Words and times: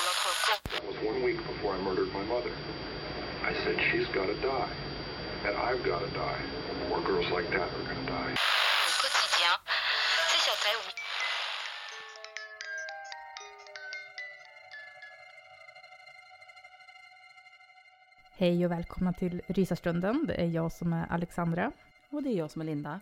That 0.00 0.86
was 0.86 0.96
one 1.04 1.22
week 1.22 1.36
before 1.46 1.74
I 1.74 1.78
murdered 1.82 2.10
my 2.14 2.24
mother. 2.24 2.50
I 3.44 3.52
said, 3.62 3.76
she's 3.90 4.06
got 4.14 4.26
to 4.26 4.34
die. 4.40 4.70
And 5.46 5.54
I've 5.56 5.84
got 5.84 6.00
to 6.00 6.10
die. 6.14 6.40
More 6.88 7.02
girls 7.02 7.30
like 7.30 7.50
that 7.50 7.68
are 7.68 7.94
to 7.94 8.06
die. 8.06 8.34
Au 8.34 8.92
quotidien, 9.02 9.56
c'est 10.30 10.42
sur 10.46 10.56
Terre, 10.64 10.80
oui. 10.86 10.92
Hej 18.38 18.64
och 18.64 18.72
välkomna 18.72 19.12
till 19.12 19.42
Rysarstunden. 19.46 20.26
Det 20.26 20.34
är 20.34 20.46
jag 20.46 20.72
som 20.72 20.92
är 20.92 21.06
Alexandra. 21.10 21.72
Och 22.10 22.22
det 22.22 22.30
är 22.30 22.34
jag 22.34 22.50
som 22.50 22.60
är 22.60 22.66
Linda. 22.66 23.00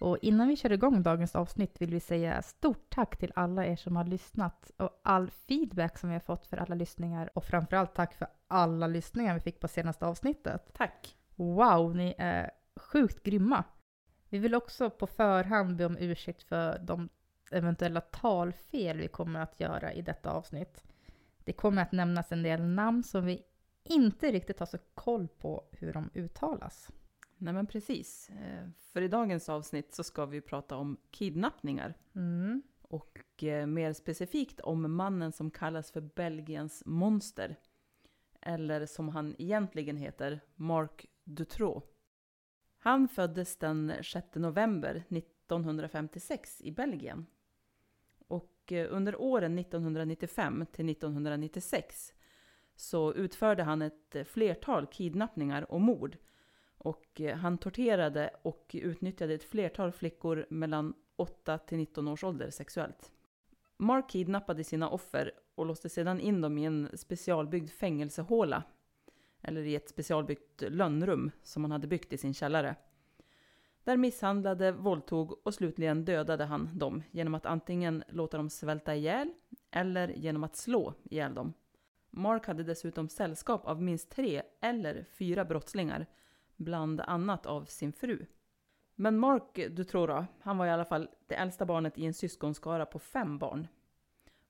Och 0.00 0.18
innan 0.22 0.48
vi 0.48 0.56
kör 0.56 0.72
igång 0.72 1.02
dagens 1.02 1.36
avsnitt 1.36 1.80
vill 1.80 1.90
vi 1.90 2.00
säga 2.00 2.42
stort 2.42 2.90
tack 2.90 3.16
till 3.16 3.32
alla 3.34 3.66
er 3.66 3.76
som 3.76 3.96
har 3.96 4.04
lyssnat 4.04 4.70
och 4.76 5.00
all 5.04 5.30
feedback 5.30 5.98
som 5.98 6.08
vi 6.08 6.14
har 6.14 6.20
fått 6.20 6.46
för 6.46 6.56
alla 6.56 6.74
lyssningar. 6.74 7.30
Och 7.34 7.44
framförallt 7.44 7.94
tack 7.94 8.14
för 8.14 8.28
alla 8.48 8.86
lyssningar 8.86 9.34
vi 9.34 9.40
fick 9.40 9.60
på 9.60 9.68
senaste 9.68 10.06
avsnittet. 10.06 10.70
Tack. 10.72 11.16
Wow, 11.36 11.96
ni 11.96 12.14
är 12.18 12.50
sjukt 12.76 13.22
grymma. 13.22 13.64
Vi 14.28 14.38
vill 14.38 14.54
också 14.54 14.90
på 14.90 15.06
förhand 15.06 15.76
be 15.76 15.86
om 15.86 15.96
ursäkt 15.98 16.42
för 16.42 16.78
de 16.78 17.08
eventuella 17.50 18.00
talfel 18.00 18.98
vi 18.98 19.08
kommer 19.08 19.40
att 19.40 19.60
göra 19.60 19.92
i 19.92 20.02
detta 20.02 20.30
avsnitt. 20.30 20.84
Det 21.44 21.52
kommer 21.52 21.82
att 21.82 21.92
nämnas 21.92 22.32
en 22.32 22.42
del 22.42 22.62
namn 22.62 23.02
som 23.02 23.26
vi 23.26 23.42
inte 23.84 24.32
riktigt 24.32 24.58
har 24.58 24.66
så 24.66 24.78
koll 24.94 25.28
på 25.28 25.64
hur 25.72 25.92
de 25.92 26.10
uttalas. 26.14 26.90
Nej 27.42 27.54
men 27.54 27.66
precis. 27.66 28.30
Eh, 28.30 28.68
För 28.92 29.02
i 29.02 29.08
dagens 29.08 29.48
avsnitt 29.48 29.94
så 29.94 30.04
ska 30.04 30.26
vi 30.26 30.40
prata 30.40 30.76
om 30.76 30.96
kidnappningar. 31.10 31.94
Mm. 32.14 32.62
Och 32.82 33.44
eh, 33.44 33.66
mer 33.66 33.92
specifikt 33.92 34.60
om 34.60 34.96
mannen 34.96 35.32
som 35.32 35.50
kallas 35.50 35.90
för 35.90 36.00
Belgiens 36.00 36.82
monster. 36.86 37.56
Eller 38.40 38.86
som 38.86 39.08
han 39.08 39.34
egentligen 39.38 39.96
heter, 39.96 40.40
Marc 40.54 41.06
Dutroux. 41.24 41.86
Han 42.78 43.08
föddes 43.08 43.56
den 43.56 43.92
6 44.02 44.26
november 44.34 45.04
1956 45.08 46.60
i 46.60 46.72
Belgien. 46.72 47.26
Och 48.28 48.72
eh, 48.72 48.86
under 48.90 49.20
åren 49.20 49.58
1995 49.58 50.66
till 50.72 50.90
1996 50.90 52.12
så 52.76 53.14
utförde 53.14 53.62
han 53.62 53.82
ett 53.82 54.16
flertal 54.24 54.86
kidnappningar 54.86 55.72
och 55.72 55.80
mord. 55.80 56.16
Och 56.82 57.20
eh, 57.20 57.36
han 57.36 57.58
torterade 57.58 58.30
och 58.42 58.70
utnyttjade 58.74 59.34
ett 59.34 59.44
flertal 59.44 59.92
flickor 59.92 60.46
mellan 60.50 60.94
8 61.16 61.58
till 61.58 61.78
19 61.78 62.08
års 62.08 62.24
ålder 62.24 62.50
sexuellt. 62.50 63.12
Mark 63.76 64.10
kidnappade 64.10 64.64
sina 64.64 64.90
offer 64.90 65.32
och 65.54 65.66
låste 65.66 65.88
sedan 65.88 66.20
in 66.20 66.40
dem 66.40 66.58
i 66.58 66.64
en 66.64 66.88
specialbyggd 66.94 67.70
fängelsehåla. 67.70 68.62
Eller 69.42 69.62
i 69.62 69.74
ett 69.74 69.88
specialbyggt 69.88 70.62
lönnrum 70.62 71.30
som 71.42 71.64
han 71.64 71.70
hade 71.70 71.86
byggt 71.86 72.12
i 72.12 72.18
sin 72.18 72.34
källare. 72.34 72.76
Där 73.84 73.96
misshandlade, 73.96 74.72
våldtog 74.72 75.46
och 75.46 75.54
slutligen 75.54 76.04
dödade 76.04 76.44
han 76.44 76.78
dem 76.78 77.02
genom 77.10 77.34
att 77.34 77.46
antingen 77.46 78.04
låta 78.08 78.36
dem 78.36 78.50
svälta 78.50 78.94
ihjäl 78.94 79.32
eller 79.70 80.08
genom 80.08 80.44
att 80.44 80.56
slå 80.56 80.94
ihjäl 81.04 81.34
dem. 81.34 81.52
Mark 82.10 82.46
hade 82.46 82.62
dessutom 82.62 83.08
sällskap 83.08 83.66
av 83.66 83.82
minst 83.82 84.10
tre 84.10 84.42
eller 84.60 85.04
fyra 85.04 85.44
brottslingar, 85.44 86.06
bland 86.60 87.00
annat 87.00 87.46
av 87.46 87.64
sin 87.64 87.92
fru. 87.92 88.26
Men 88.94 89.18
Mark 89.18 89.54
Dutroux 89.70 90.26
han 90.40 90.58
var 90.58 90.66
i 90.66 90.70
alla 90.70 90.84
fall 90.84 91.08
det 91.26 91.34
äldsta 91.34 91.66
barnet 91.66 91.98
i 91.98 92.06
en 92.06 92.14
syskonskara 92.14 92.86
på 92.86 92.98
fem 92.98 93.38
barn. 93.38 93.68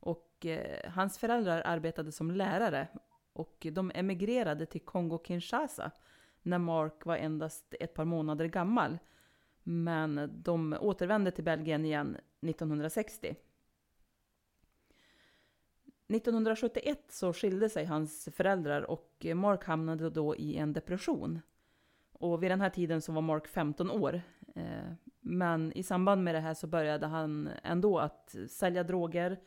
Och 0.00 0.46
eh, 0.46 0.90
hans 0.90 1.18
föräldrar 1.18 1.62
arbetade 1.64 2.12
som 2.12 2.30
lärare 2.30 2.88
och 3.32 3.66
de 3.72 3.92
emigrerade 3.94 4.66
till 4.66 4.80
Kongo-Kinshasa 4.80 5.90
när 6.42 6.58
Mark 6.58 7.06
var 7.06 7.16
endast 7.16 7.74
ett 7.80 7.94
par 7.94 8.04
månader 8.04 8.46
gammal. 8.46 8.98
Men 9.62 10.30
de 10.42 10.76
återvände 10.80 11.30
till 11.30 11.44
Belgien 11.44 11.84
igen 11.84 12.16
1960. 12.40 13.36
1971 16.08 17.04
så 17.08 17.32
skilde 17.32 17.68
sig 17.68 17.84
hans 17.84 18.28
föräldrar 18.32 18.82
och 18.82 19.26
Mark 19.34 19.64
hamnade 19.64 20.10
då 20.10 20.36
i 20.36 20.56
en 20.56 20.72
depression. 20.72 21.40
Och 22.20 22.42
vid 22.42 22.50
den 22.50 22.60
här 22.60 22.70
tiden 22.70 23.02
så 23.02 23.12
var 23.12 23.22
Mark 23.22 23.48
15 23.48 23.90
år. 23.90 24.22
Eh, 24.54 24.92
men 25.20 25.72
i 25.72 25.82
samband 25.82 26.24
med 26.24 26.34
det 26.34 26.40
här 26.40 26.54
så 26.54 26.66
började 26.66 27.06
han 27.06 27.50
ändå 27.62 27.98
att 27.98 28.36
sälja 28.48 28.82
droger. 28.84 29.40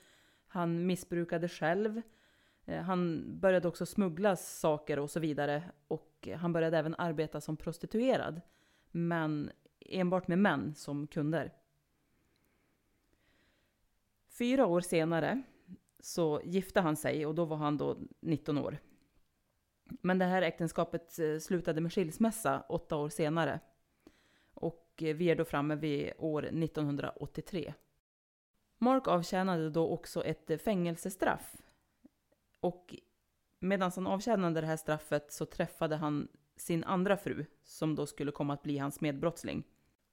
Han 0.48 0.86
missbrukade 0.86 1.48
själv. 1.48 2.02
Eh, 2.66 2.82
han 2.82 3.24
började 3.40 3.68
också 3.68 3.86
smuggla 3.86 4.36
saker 4.36 5.00
och 5.00 5.10
så 5.10 5.20
vidare. 5.20 5.64
Och 5.88 6.28
han 6.38 6.54
började 6.54 6.78
även 6.78 6.96
arbeta 6.98 7.42
som 7.42 7.58
prostituerad. 7.58 8.42
Men 8.92 9.52
enbart 9.80 10.28
med 10.28 10.40
män 10.40 10.76
som 10.76 11.08
kunder. 11.08 11.54
Fyra 14.38 14.66
år 14.66 14.82
senare 14.82 15.42
så 16.00 16.42
gifte 16.44 16.82
han 16.82 16.96
sig 16.96 17.26
och 17.26 17.36
då 17.36 17.46
var 17.46 17.58
han 17.58 17.78
då 17.78 17.98
19 18.20 18.58
år. 18.58 18.78
Men 20.02 20.20
det 20.20 20.26
här 20.26 20.42
äktenskapet 20.42 21.20
eh, 21.20 21.38
slutade 21.38 21.82
med 21.82 21.94
skilsmässa 21.94 22.64
åtta 22.70 22.96
år 22.96 23.10
senare. 23.10 23.60
Och 24.54 25.04
eh, 25.04 25.16
vi 25.16 25.30
är 25.30 25.36
då 25.36 25.46
framme 25.46 25.76
vid 25.76 26.12
år 26.18 26.46
1983. 26.46 27.74
Mark 28.78 29.08
avtjänade 29.08 29.70
då 29.70 29.90
också 29.90 30.24
ett 30.24 30.50
eh, 30.50 30.58
fängelsestraff. 30.58 31.58
Och 32.60 32.96
medan 33.60 33.92
han 33.96 34.08
avtjänade 34.08 34.62
det 34.62 34.68
här 34.68 34.78
straffet 34.78 35.32
så 35.32 35.46
träffade 35.46 35.96
han 35.96 36.28
sin 36.56 36.84
andra 36.84 37.18
fru, 37.18 37.46
som 37.64 37.96
då 37.96 38.06
skulle 38.06 38.32
komma 38.32 38.54
att 38.54 38.64
bli 38.64 38.78
hans 38.78 39.02
medbrottsling. 39.02 39.64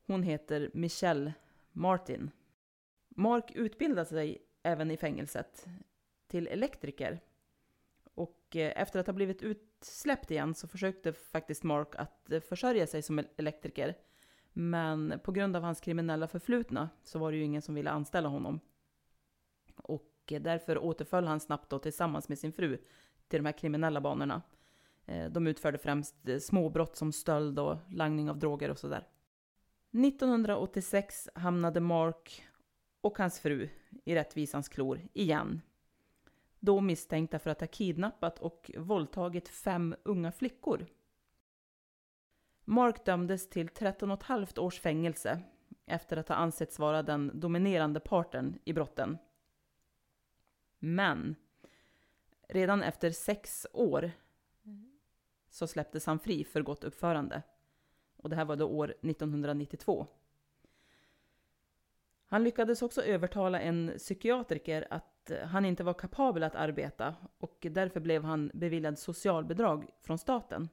Hon 0.06 0.22
heter 0.22 0.70
Michelle 0.74 1.32
Martin. 1.72 2.30
Mark 3.08 3.50
utbildade 3.54 4.06
sig 4.06 4.38
även 4.62 4.90
i 4.90 4.96
fängelset 4.96 5.66
till 6.26 6.48
elektriker. 6.48 7.20
Och 8.14 8.56
efter 8.56 9.00
att 9.00 9.06
ha 9.06 9.14
blivit 9.14 9.42
släppt 9.84 10.30
igen 10.30 10.54
så 10.54 10.68
försökte 10.68 11.12
faktiskt 11.12 11.62
Mark 11.62 11.94
att 11.94 12.32
eh, 12.32 12.40
försörja 12.40 12.86
sig 12.86 13.02
som 13.02 13.24
elektriker. 13.36 13.94
Men 14.52 15.20
på 15.24 15.32
grund 15.32 15.56
av 15.56 15.62
hans 15.62 15.80
kriminella 15.80 16.28
förflutna 16.28 16.88
så 17.02 17.18
var 17.18 17.32
det 17.32 17.38
ju 17.38 17.44
ingen 17.44 17.62
som 17.62 17.74
ville 17.74 17.90
anställa 17.90 18.28
honom. 18.28 18.60
Och 19.76 20.14
eh, 20.30 20.42
därför 20.42 20.78
återföll 20.78 21.26
han 21.26 21.40
snabbt 21.40 21.70
då 21.70 21.78
tillsammans 21.78 22.28
med 22.28 22.38
sin 22.38 22.52
fru 22.52 22.78
till 23.28 23.38
de 23.38 23.46
här 23.46 23.58
kriminella 23.58 24.00
banorna. 24.00 24.42
Eh, 25.06 25.30
de 25.30 25.46
utförde 25.46 25.78
främst 25.78 26.14
småbrott 26.40 26.96
som 26.96 27.12
stöld 27.12 27.58
och 27.58 27.76
langning 27.90 28.30
av 28.30 28.38
droger 28.38 28.70
och 28.70 28.78
sådär. 28.78 29.08
1986 29.92 31.28
hamnade 31.34 31.80
Mark 31.80 32.44
och 33.00 33.18
hans 33.18 33.40
fru 33.40 33.68
i 34.04 34.14
rättvisans 34.14 34.68
klor 34.68 35.00
igen. 35.12 35.60
Då 36.60 36.80
misstänkta 36.80 37.38
för 37.38 37.50
att 37.50 37.60
ha 37.60 37.66
kidnappat 37.66 38.38
och 38.38 38.70
våldtagit 38.76 39.48
fem 39.48 39.94
unga 40.02 40.32
flickor. 40.32 40.86
Mark 42.64 43.04
dömdes 43.04 43.48
till 43.48 43.68
13,5 43.68 44.58
års 44.58 44.80
fängelse 44.80 45.42
efter 45.86 46.16
att 46.16 46.28
ha 46.28 46.36
ansetts 46.36 46.78
vara 46.78 47.02
den 47.02 47.40
dominerande 47.40 48.00
parten 48.00 48.58
i 48.64 48.72
brotten. 48.72 49.18
Men 50.78 51.36
redan 52.48 52.82
efter 52.82 53.10
sex 53.10 53.66
år 53.72 54.10
så 55.50 55.66
släpptes 55.66 56.06
han 56.06 56.18
fri 56.18 56.44
för 56.44 56.62
gott 56.62 56.84
uppförande. 56.84 57.42
Och 58.16 58.30
det 58.30 58.36
här 58.36 58.44
var 58.44 58.56
då 58.56 58.66
år 58.66 58.94
1992. 59.02 60.06
Han 62.26 62.44
lyckades 62.44 62.82
också 62.82 63.02
övertala 63.02 63.60
en 63.60 63.92
psykiatriker 63.98 64.86
att 64.90 65.19
han 65.30 65.64
inte 65.64 65.84
var 65.84 65.94
kapabel 65.94 66.42
att 66.42 66.54
arbeta 66.54 67.14
och 67.38 67.66
därför 67.70 68.00
blev 68.00 68.24
han 68.24 68.50
beviljad 68.54 68.98
socialbidrag 68.98 69.86
från 70.00 70.18
staten. 70.18 70.68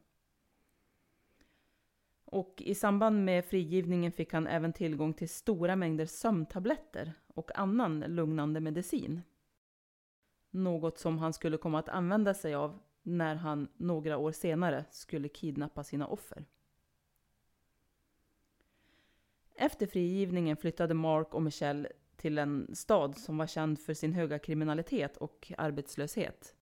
Och 2.26 2.62
i 2.66 2.76
samband 2.76 3.26
med 3.26 3.46
frigivningen 3.46 4.12
fick 4.12 4.34
han 4.34 4.48
även 4.48 4.74
tillgång 4.74 5.14
till 5.14 5.30
stora 5.30 5.76
mängder 5.76 6.06
sömntabletter 6.06 7.14
och 7.28 7.60
annan 7.60 8.00
lugnande 8.00 8.60
medicin. 8.60 9.22
Något 10.50 10.98
som 10.98 11.18
han 11.18 11.34
skulle 11.34 11.58
komma 11.58 11.80
att 11.80 11.90
använda 11.90 12.34
sig 12.34 12.56
av 12.56 12.80
när 13.02 13.36
han 13.36 13.68
några 13.78 14.18
år 14.18 14.32
senare 14.32 14.86
skulle 14.92 15.30
kidnappa 15.30 15.84
sina 15.84 16.08
offer. 16.08 16.46
Efter 19.56 19.88
frigivningen 19.88 20.58
flyttade 20.58 20.94
Mark 20.94 21.34
och 21.34 21.42
Michelle 21.42 21.90
till 22.18 22.38
en 22.38 22.76
stad 22.76 23.18
som 23.18 23.38
var 23.38 23.48
känd 23.48 23.80
för 23.80 23.94
sin 23.94 24.14
höga 24.14 24.40
kriminalitet 24.40 25.18
och 25.18 25.52
arbetslöshet. 25.58 26.56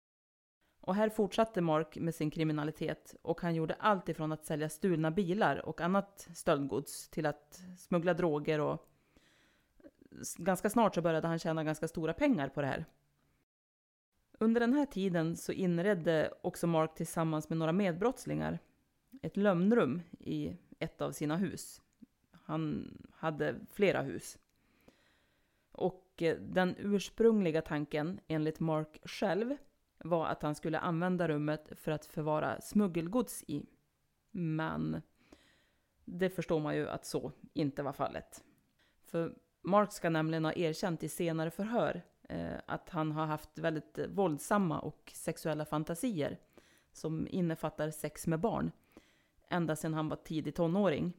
Och 0.82 0.96
här 0.96 1.10
fortsatte 1.10 1.62
Mark 1.62 1.98
med 1.98 2.16
sin 2.16 2.32
kriminalitet 2.32 3.16
och 3.22 3.42
han 3.42 3.56
gjorde 3.56 3.74
allt 3.74 4.10
ifrån 4.10 4.32
att 4.32 4.46
sälja 4.46 4.70
stulna 4.70 5.12
bilar 5.12 5.66
och 5.66 5.82
annat 5.82 6.28
stöldgods 6.36 7.10
till 7.10 7.26
att 7.26 7.62
smuggla 7.78 8.14
droger 8.14 8.60
och 8.60 8.90
ganska 10.38 10.70
snart 10.70 10.96
så 10.96 11.02
började 11.02 11.28
han 11.28 11.40
tjäna 11.40 11.64
ganska 11.64 11.88
stora 11.88 12.14
pengar 12.14 12.50
på 12.50 12.62
det 12.62 12.68
här. 12.68 12.86
Under 14.40 14.62
den 14.62 14.74
här 14.74 14.86
tiden 14.86 15.36
så 15.36 15.52
inredde 15.52 16.34
också 16.42 16.68
Mark 16.68 16.96
tillsammans 16.96 17.50
med 17.50 17.58
några 17.58 17.72
medbrottslingar 17.72 18.60
ett 19.22 19.38
lömnrum 19.38 20.02
i 20.20 20.58
ett 20.80 21.02
av 21.02 21.12
sina 21.12 21.38
hus. 21.38 21.82
Han 22.32 22.98
hade 23.12 23.56
flera 23.72 24.02
hus. 24.02 24.38
Och 26.14 26.22
eh, 26.22 26.38
den 26.38 26.76
ursprungliga 26.78 27.62
tanken, 27.62 28.20
enligt 28.28 28.60
Mark 28.60 29.00
själv, 29.04 29.58
var 29.98 30.28
att 30.28 30.44
han 30.44 30.56
skulle 30.56 30.80
använda 30.80 31.28
rummet 31.28 31.72
för 31.76 31.92
att 31.92 32.06
förvara 32.06 32.62
smuggelgods 32.62 33.44
i. 33.48 33.66
Men 34.32 35.02
det 36.06 36.30
förstår 36.30 36.60
man 36.60 36.76
ju 36.76 36.90
att 36.90 37.06
så 37.06 37.32
inte 37.54 37.84
var 37.84 37.94
fallet. 37.94 38.44
För 39.04 39.36
Mark 39.62 39.92
ska 39.92 40.10
nämligen 40.10 40.46
ha 40.46 40.54
erkänt 40.54 41.04
i 41.04 41.10
senare 41.10 41.52
förhör 41.52 42.02
eh, 42.30 42.58
att 42.66 42.90
han 42.90 43.12
har 43.12 43.26
haft 43.26 43.60
väldigt 43.60 44.00
våldsamma 44.10 44.80
och 44.80 45.12
sexuella 45.16 45.66
fantasier 45.66 46.38
som 46.92 47.28
innefattar 47.28 47.92
sex 47.92 48.28
med 48.28 48.40
barn 48.40 48.72
ända 49.50 49.76
sedan 49.76 49.94
han 49.94 50.10
var 50.10 50.18
tidig 50.18 50.56
tonåring. 50.56 51.14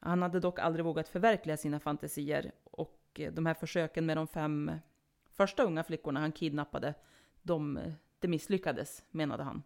Han 0.00 0.22
hade 0.22 0.40
dock 0.40 0.58
aldrig 0.58 0.84
vågat 0.84 1.08
förverkliga 1.08 1.56
sina 1.56 1.80
fantasier 1.80 2.52
och 3.12 3.20
eh, 3.20 3.32
de 3.32 3.46
här 3.46 3.54
försöken 3.54 4.06
med 4.06 4.16
de 4.16 4.26
fem 4.26 4.72
första 5.30 5.62
unga 5.62 5.84
flickorna 5.84 6.20
han 6.20 6.32
kidnappade, 6.32 6.94
de, 7.42 7.80
det 8.18 8.28
misslyckades, 8.28 9.04
menade 9.10 9.42
han. 9.42 9.62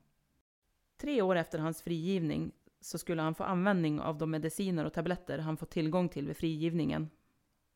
Tre 0.97 1.23
år 1.23 1.37
efter 1.37 1.59
hans 1.59 1.83
frigivning 1.83 2.53
så 2.81 2.99
skulle 2.99 3.23
han 3.23 3.35
få 3.35 3.45
användning 3.45 4.01
av 4.01 4.19
de 4.19 4.31
mediciner 4.31 4.85
och 4.85 4.93
tabletter 4.93 5.39
han 5.39 5.57
fått 5.57 5.71
tillgång 5.71 6.09
till 6.09 6.27
vid 6.27 6.37
frigivningen 6.37 7.11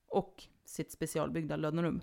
och 0.06 0.44
sitt 0.64 0.92
specialbyggda 0.92 1.56
lönnrum. 1.56 2.00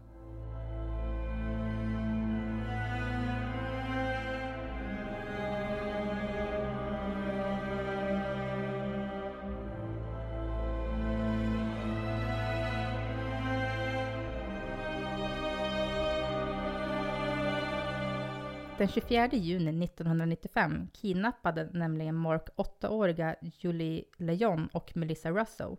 Den 18.88 18.94
24 18.94 19.30
juni 19.32 19.86
1995 19.86 20.88
kidnappade 20.94 21.70
nämligen 21.74 22.16
Mark 22.16 22.50
åttaåriga 22.56 23.36
Julie 23.42 24.04
Leon 24.18 24.68
och 24.68 24.92
Melissa 24.96 25.32
Russo. 25.32 25.78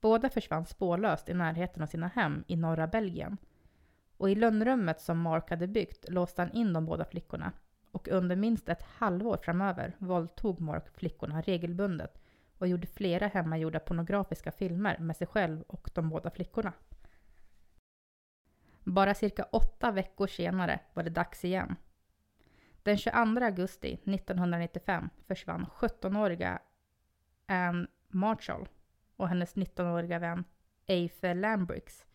Båda 0.00 0.30
försvann 0.30 0.66
spårlöst 0.66 1.28
i 1.28 1.34
närheten 1.34 1.82
av 1.82 1.86
sina 1.86 2.08
hem 2.08 2.44
i 2.46 2.56
norra 2.56 2.86
Belgien. 2.86 3.36
Och 4.16 4.30
i 4.30 4.34
lönnrummet 4.34 5.00
som 5.00 5.18
Mark 5.20 5.50
hade 5.50 5.66
byggt 5.66 6.08
låste 6.08 6.42
han 6.42 6.52
in 6.52 6.72
de 6.72 6.86
båda 6.86 7.04
flickorna. 7.04 7.52
Och 7.90 8.08
under 8.08 8.36
minst 8.36 8.68
ett 8.68 8.82
halvår 8.82 9.36
framöver 9.36 9.96
våldtog 9.98 10.60
Mark 10.60 10.98
flickorna 10.98 11.40
regelbundet 11.40 12.22
och 12.58 12.68
gjorde 12.68 12.86
flera 12.86 13.26
hemmagjorda 13.26 13.80
pornografiska 13.80 14.52
filmer 14.52 14.98
med 14.98 15.16
sig 15.16 15.26
själv 15.26 15.62
och 15.62 15.90
de 15.94 16.08
båda 16.08 16.30
flickorna. 16.30 16.72
Bara 18.84 19.14
cirka 19.14 19.42
åtta 19.42 19.90
veckor 19.90 20.26
senare 20.26 20.80
var 20.94 21.02
det 21.02 21.10
dags 21.10 21.44
igen. 21.44 21.76
Den 22.86 22.96
22 22.96 23.44
augusti 23.44 23.92
1995 23.92 25.10
försvann 25.26 25.66
17-åriga 25.66 26.58
Anne 27.46 27.86
Marshall 28.08 28.68
och 29.16 29.28
hennes 29.28 29.54
19-åriga 29.54 30.18
vän 30.18 30.44
Eife 30.86 31.34
Lambrix 31.34 32.06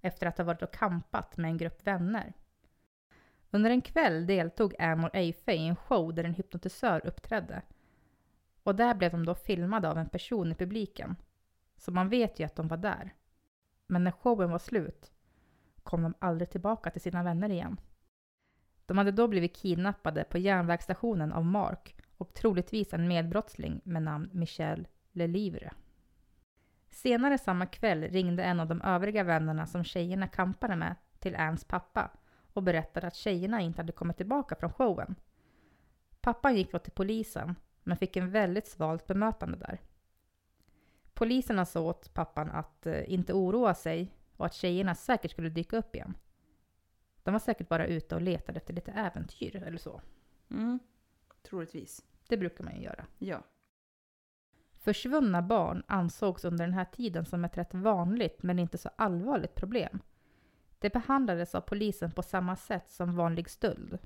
efter 0.00 0.26
att 0.26 0.38
ha 0.38 0.44
varit 0.44 0.62
och 0.62 0.72
kampat 0.72 1.36
med 1.36 1.50
en 1.50 1.56
grupp 1.56 1.86
vänner. 1.86 2.32
Under 3.50 3.70
en 3.70 3.80
kväll 3.80 4.26
deltog 4.26 4.74
Anne 4.78 5.06
och 5.06 5.14
Eife 5.14 5.52
i 5.52 5.68
en 5.68 5.76
show 5.76 6.14
där 6.14 6.24
en 6.24 6.34
hypnotisör 6.34 7.06
uppträdde. 7.06 7.62
Och 8.62 8.74
där 8.74 8.94
blev 8.94 9.10
de 9.10 9.26
då 9.26 9.34
filmade 9.34 9.90
av 9.90 9.98
en 9.98 10.08
person 10.08 10.52
i 10.52 10.54
publiken. 10.54 11.16
Så 11.76 11.92
man 11.92 12.08
vet 12.08 12.40
ju 12.40 12.44
att 12.44 12.56
de 12.56 12.68
var 12.68 12.76
där. 12.76 13.14
Men 13.86 14.04
när 14.04 14.10
showen 14.10 14.50
var 14.50 14.58
slut 14.58 15.12
kom 15.82 16.02
de 16.02 16.14
aldrig 16.18 16.50
tillbaka 16.50 16.90
till 16.90 17.00
sina 17.00 17.22
vänner 17.22 17.50
igen. 17.50 17.76
De 18.86 18.98
hade 18.98 19.10
då 19.10 19.28
blivit 19.28 19.56
kidnappade 19.56 20.24
på 20.24 20.38
järnvägsstationen 20.38 21.32
av 21.32 21.44
Mark 21.44 21.96
och 22.16 22.34
troligtvis 22.34 22.94
en 22.94 23.08
medbrottsling 23.08 23.80
med 23.84 24.02
namn 24.02 24.30
Michel 24.32 24.88
Lelivre. 25.12 25.72
Senare 26.90 27.38
samma 27.38 27.66
kväll 27.66 28.02
ringde 28.02 28.42
en 28.44 28.60
av 28.60 28.68
de 28.68 28.82
övriga 28.82 29.24
vännerna 29.24 29.66
som 29.66 29.84
tjejerna 29.84 30.28
kampade 30.28 30.76
med 30.76 30.94
till 31.18 31.36
Anns 31.36 31.64
pappa 31.64 32.10
och 32.52 32.62
berättade 32.62 33.06
att 33.06 33.14
tjejerna 33.14 33.60
inte 33.60 33.80
hade 33.80 33.92
kommit 33.92 34.16
tillbaka 34.16 34.56
från 34.56 34.72
showen. 34.72 35.14
Pappan 36.20 36.56
gick 36.56 36.72
då 36.72 36.78
till 36.78 36.92
polisen 36.92 37.54
men 37.82 37.96
fick 37.96 38.16
en 38.16 38.30
väldigt 38.30 38.66
svalt 38.66 39.06
bemötande 39.06 39.56
där. 39.56 39.80
Poliserna 41.14 41.64
sa 41.64 41.80
åt 41.80 42.14
pappan 42.14 42.50
att 42.50 42.86
eh, 42.86 43.12
inte 43.12 43.32
oroa 43.32 43.74
sig 43.74 44.14
och 44.36 44.46
att 44.46 44.54
tjejerna 44.54 44.94
säkert 44.94 45.30
skulle 45.30 45.48
dyka 45.48 45.76
upp 45.76 45.94
igen. 45.94 46.14
De 47.24 47.32
var 47.32 47.38
säkert 47.38 47.68
bara 47.68 47.86
ute 47.86 48.14
och 48.14 48.22
letade 48.22 48.56
efter 48.56 48.74
lite 48.74 48.92
äventyr 48.92 49.56
eller 49.56 49.78
så. 49.78 50.00
Mm, 50.50 50.78
troligtvis. 51.42 52.04
Det 52.28 52.36
brukar 52.36 52.64
man 52.64 52.76
ju 52.76 52.82
göra. 52.82 53.06
Ja. 53.18 53.42
Försvunna 54.72 55.42
barn 55.42 55.82
ansågs 55.86 56.44
under 56.44 56.64
den 56.64 56.74
här 56.74 56.84
tiden 56.84 57.24
som 57.26 57.44
ett 57.44 57.58
rätt 57.58 57.74
vanligt 57.74 58.42
men 58.42 58.58
inte 58.58 58.78
så 58.78 58.90
allvarligt 58.96 59.54
problem. 59.54 60.00
Det 60.78 60.92
behandlades 60.92 61.54
av 61.54 61.60
polisen 61.60 62.10
på 62.10 62.22
samma 62.22 62.56
sätt 62.56 62.90
som 62.90 63.16
vanlig 63.16 63.50
stöld. 63.50 63.98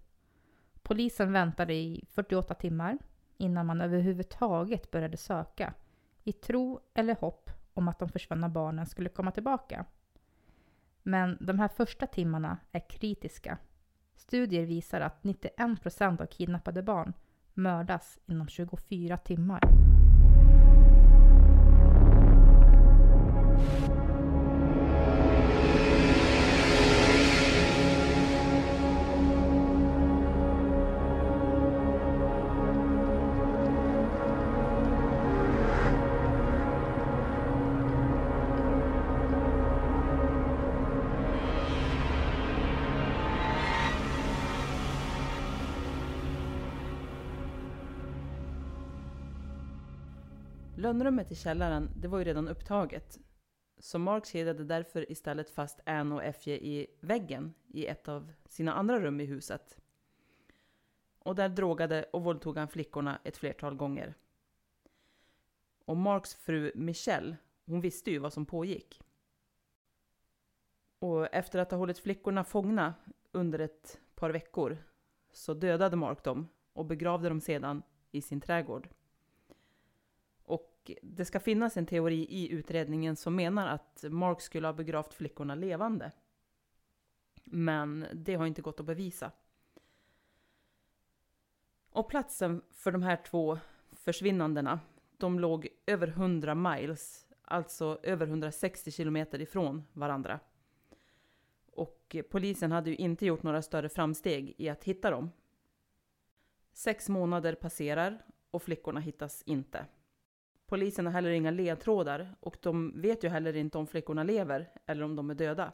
Polisen 0.82 1.32
väntade 1.32 1.74
i 1.74 2.04
48 2.10 2.54
timmar 2.54 2.98
innan 3.36 3.66
man 3.66 3.80
överhuvudtaget 3.80 4.90
började 4.90 5.16
söka 5.16 5.74
i 6.24 6.32
tro 6.32 6.80
eller 6.94 7.14
hopp 7.14 7.50
om 7.74 7.88
att 7.88 7.98
de 7.98 8.08
försvunna 8.08 8.48
barnen 8.48 8.86
skulle 8.86 9.08
komma 9.08 9.30
tillbaka. 9.30 9.84
Men 11.08 11.36
de 11.40 11.58
här 11.58 11.68
första 11.68 12.06
timmarna 12.06 12.58
är 12.72 12.88
kritiska. 12.88 13.58
Studier 14.16 14.66
visar 14.66 15.00
att 15.00 15.24
91 15.24 15.82
procent 15.82 16.20
av 16.20 16.26
kidnappade 16.26 16.82
barn 16.82 17.12
mördas 17.54 18.18
inom 18.26 18.48
24 18.48 19.16
timmar. 19.16 19.60
Lönnrummet 50.88 51.32
i 51.32 51.34
källaren, 51.34 51.90
det 51.96 52.08
var 52.08 52.18
ju 52.18 52.24
redan 52.24 52.48
upptaget. 52.48 53.18
Så 53.78 53.98
Mark 53.98 54.26
kedjade 54.26 54.64
därför 54.64 55.12
istället 55.12 55.50
fast 55.50 55.80
Anne 55.86 56.14
och 56.14 56.24
Effie 56.24 56.56
i 56.56 56.86
väggen 57.00 57.54
i 57.66 57.86
ett 57.86 58.08
av 58.08 58.32
sina 58.48 58.72
andra 58.72 59.00
rum 59.00 59.20
i 59.20 59.24
huset. 59.24 59.78
Och 61.18 61.34
där 61.34 61.48
drogade 61.48 62.02
och 62.12 62.24
våldtog 62.24 62.56
han 62.56 62.68
flickorna 62.68 63.20
ett 63.24 63.36
flertal 63.36 63.74
gånger. 63.74 64.14
Och 65.84 65.96
Marks 65.96 66.34
fru 66.34 66.72
Michelle, 66.74 67.36
hon 67.66 67.80
visste 67.80 68.10
ju 68.10 68.18
vad 68.18 68.32
som 68.32 68.46
pågick. 68.46 69.00
Och 70.98 71.34
efter 71.34 71.58
att 71.58 71.70
ha 71.70 71.78
hållit 71.78 71.98
flickorna 71.98 72.44
fångna 72.44 72.94
under 73.32 73.58
ett 73.58 74.00
par 74.14 74.30
veckor 74.30 74.76
så 75.32 75.54
dödade 75.54 75.96
Mark 75.96 76.24
dem 76.24 76.48
och 76.72 76.86
begravde 76.86 77.28
dem 77.28 77.40
sedan 77.40 77.82
i 78.10 78.22
sin 78.22 78.40
trädgård 78.40 78.88
det 81.02 81.24
ska 81.24 81.40
finnas 81.40 81.76
en 81.76 81.86
teori 81.86 82.26
i 82.30 82.52
utredningen 82.52 83.16
som 83.16 83.36
menar 83.36 83.66
att 83.66 84.04
Mark 84.10 84.40
skulle 84.40 84.66
ha 84.66 84.72
begravt 84.72 85.14
flickorna 85.14 85.54
levande. 85.54 86.12
Men 87.44 88.06
det 88.12 88.34
har 88.34 88.46
inte 88.46 88.62
gått 88.62 88.80
att 88.80 88.86
bevisa. 88.86 89.32
Och 91.90 92.08
platsen 92.08 92.62
för 92.70 92.92
de 92.92 93.02
här 93.02 93.16
två 93.26 93.58
försvinnandena, 93.92 94.80
de 95.16 95.40
låg 95.40 95.68
över 95.86 96.08
100 96.08 96.54
miles, 96.54 97.26
alltså 97.42 98.00
över 98.02 98.26
160 98.26 98.90
kilometer 98.90 99.40
ifrån 99.40 99.84
varandra. 99.92 100.40
Och 101.72 102.16
polisen 102.30 102.72
hade 102.72 102.90
ju 102.90 102.96
inte 102.96 103.26
gjort 103.26 103.42
några 103.42 103.62
större 103.62 103.88
framsteg 103.88 104.54
i 104.58 104.68
att 104.68 104.84
hitta 104.84 105.10
dem. 105.10 105.30
Sex 106.72 107.08
månader 107.08 107.54
passerar 107.54 108.24
och 108.50 108.62
flickorna 108.62 109.00
hittas 109.00 109.42
inte. 109.46 109.86
Polisen 110.68 111.06
har 111.06 111.12
heller 111.12 111.30
inga 111.30 111.50
ledtrådar 111.50 112.34
och 112.40 112.56
de 112.62 113.00
vet 113.00 113.24
ju 113.24 113.28
heller 113.28 113.56
inte 113.56 113.78
om 113.78 113.86
flickorna 113.86 114.22
lever 114.22 114.70
eller 114.86 115.02
om 115.02 115.16
de 115.16 115.30
är 115.30 115.34
döda. 115.34 115.72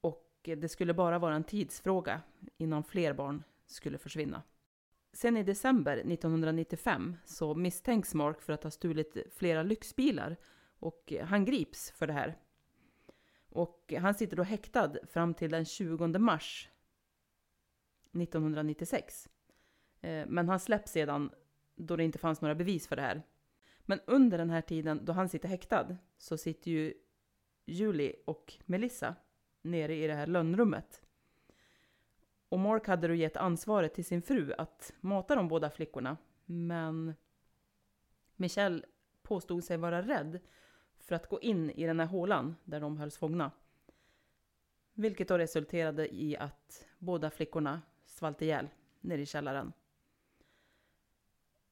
Och 0.00 0.28
det 0.42 0.68
skulle 0.68 0.94
bara 0.94 1.18
vara 1.18 1.34
en 1.34 1.44
tidsfråga 1.44 2.22
innan 2.56 2.84
fler 2.84 3.12
barn 3.12 3.42
skulle 3.66 3.98
försvinna. 3.98 4.42
Sen 5.12 5.36
i 5.36 5.42
december 5.42 5.96
1995 5.96 7.16
så 7.24 7.54
misstänks 7.54 8.14
Mark 8.14 8.42
för 8.42 8.52
att 8.52 8.64
ha 8.64 8.70
stulit 8.70 9.16
flera 9.34 9.62
lyxbilar 9.62 10.36
och 10.78 11.12
han 11.22 11.44
grips 11.44 11.90
för 11.90 12.06
det 12.06 12.12
här. 12.12 12.38
Och 13.48 13.94
han 14.00 14.14
sitter 14.14 14.36
då 14.36 14.42
häktad 14.42 14.92
fram 15.06 15.34
till 15.34 15.50
den 15.50 15.64
20 15.64 16.18
mars 16.18 16.68
1996. 18.12 19.28
Eh, 20.00 20.26
men 20.26 20.48
han 20.48 20.60
släpps 20.60 20.92
sedan 20.92 21.30
då 21.76 21.96
det 21.96 22.04
inte 22.04 22.18
fanns 22.18 22.40
några 22.40 22.54
bevis 22.54 22.86
för 22.86 22.96
det 22.96 23.02
här. 23.02 23.22
Men 23.90 24.00
under 24.06 24.38
den 24.38 24.50
här 24.50 24.60
tiden 24.60 25.04
då 25.04 25.12
han 25.12 25.28
sitter 25.28 25.48
häktad 25.48 25.96
så 26.18 26.38
sitter 26.38 26.70
ju 26.70 26.94
Julie 27.66 28.16
och 28.24 28.54
Melissa 28.66 29.14
nere 29.62 29.94
i 29.94 30.06
det 30.06 30.14
här 30.14 30.26
lönnrummet. 30.26 31.02
Och 32.48 32.58
Mark 32.58 32.86
hade 32.86 33.08
då 33.08 33.14
gett 33.14 33.36
ansvaret 33.36 33.94
till 33.94 34.04
sin 34.04 34.22
fru 34.22 34.52
att 34.58 34.92
mata 35.00 35.34
de 35.34 35.48
båda 35.48 35.70
flickorna. 35.70 36.16
Men 36.44 37.14
Michelle 38.36 38.82
påstod 39.22 39.64
sig 39.64 39.76
vara 39.76 40.02
rädd 40.02 40.40
för 40.98 41.14
att 41.14 41.28
gå 41.28 41.40
in 41.40 41.70
i 41.70 41.86
den 41.86 42.00
här 42.00 42.06
hålan 42.06 42.56
där 42.64 42.80
de 42.80 42.96
hölls 42.96 43.16
fångna. 43.16 43.50
Vilket 44.94 45.28
då 45.28 45.38
resulterade 45.38 46.14
i 46.14 46.36
att 46.36 46.86
båda 46.98 47.30
flickorna 47.30 47.82
svalt 48.06 48.42
ihjäl 48.42 48.68
nere 49.00 49.20
i 49.20 49.26
källaren 49.26 49.72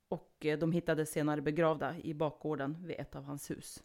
och 0.08 0.46
eh, 0.46 0.58
de 0.58 0.72
hittades 0.72 1.10
senare 1.10 1.40
begravda 1.40 1.96
i 1.98 2.14
bakgården 2.14 2.86
vid 2.86 2.96
ett 2.98 3.16
av 3.16 3.24
hans 3.24 3.50
hus. 3.50 3.82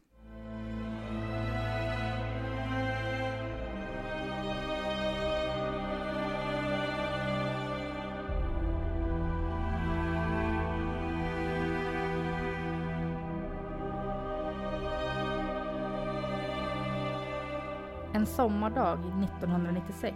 En 18.13 18.25
sommardag 18.25 18.99
1996, 18.99 20.15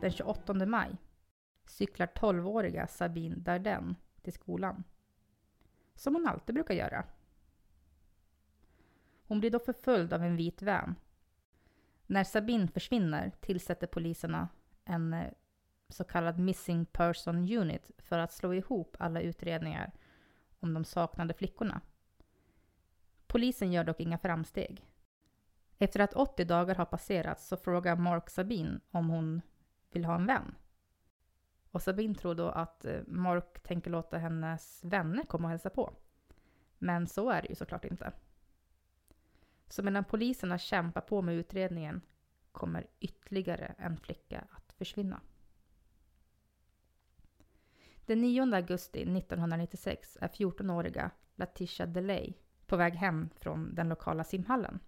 den 0.00 0.10
28 0.10 0.54
maj, 0.54 0.96
cyklar 1.66 2.06
12-åriga 2.06 2.86
Sabine 2.86 3.36
Darden 3.36 3.96
till 4.22 4.32
skolan 4.32 4.84
som 5.94 6.14
hon 6.14 6.26
alltid 6.26 6.54
brukar 6.54 6.74
göra. 6.74 7.04
Hon 9.26 9.40
blir 9.40 9.50
då 9.50 9.58
förföljd 9.58 10.12
av 10.12 10.22
en 10.22 10.36
vit 10.36 10.62
vän. 10.62 10.94
När 12.06 12.24
Sabine 12.24 12.68
försvinner 12.68 13.32
tillsätter 13.40 13.86
poliserna 13.86 14.48
en 14.84 15.12
eh, 15.12 15.32
så 15.88 16.04
kallad 16.04 16.38
Missing 16.38 16.86
Person 16.86 17.52
Unit 17.56 17.90
för 17.98 18.18
att 18.18 18.32
slå 18.32 18.54
ihop 18.54 18.96
alla 18.98 19.20
utredningar 19.20 19.92
om 20.60 20.74
de 20.74 20.84
saknade 20.84 21.34
flickorna. 21.34 21.80
Polisen 23.26 23.72
gör 23.72 23.84
dock 23.84 24.00
inga 24.00 24.18
framsteg. 24.18 24.86
Efter 25.78 26.00
att 26.00 26.14
80 26.14 26.44
dagar 26.44 26.74
har 26.74 26.84
passerat 26.84 27.40
så 27.40 27.56
frågar 27.56 27.96
Mark 27.96 28.30
Sabine 28.30 28.80
om 28.90 29.08
hon 29.08 29.42
vill 29.90 30.04
ha 30.04 30.14
en 30.14 30.26
vän. 30.26 30.54
Och 31.74 31.82
Sabine 31.82 32.14
tror 32.14 32.34
då 32.34 32.48
att 32.48 32.84
eh, 32.84 33.00
Mark 33.06 33.62
tänker 33.62 33.90
låta 33.90 34.18
hennes 34.18 34.84
vänner 34.84 35.24
komma 35.24 35.44
och 35.44 35.50
hälsa 35.50 35.70
på. 35.70 35.94
Men 36.78 37.06
så 37.06 37.30
är 37.30 37.42
det 37.42 37.48
ju 37.48 37.54
såklart 37.54 37.84
inte. 37.84 38.12
Så 39.68 39.82
medan 39.82 40.04
poliserna 40.04 40.58
kämpar 40.58 41.00
på 41.00 41.22
med 41.22 41.34
utredningen 41.34 42.00
kommer 42.52 42.86
ytterligare 43.00 43.74
en 43.78 43.96
flicka 43.96 44.44
att 44.50 44.72
försvinna. 44.72 45.20
Den 48.06 48.20
9 48.20 48.54
augusti 48.54 49.02
1996 49.02 50.18
är 50.20 50.28
14-åriga 50.28 51.10
Latisha 51.34 51.86
Delay 51.86 52.34
på 52.66 52.76
väg 52.76 52.94
hem 52.94 53.30
från 53.36 53.74
den 53.74 53.88
lokala 53.88 54.24
simhallen. 54.24 54.80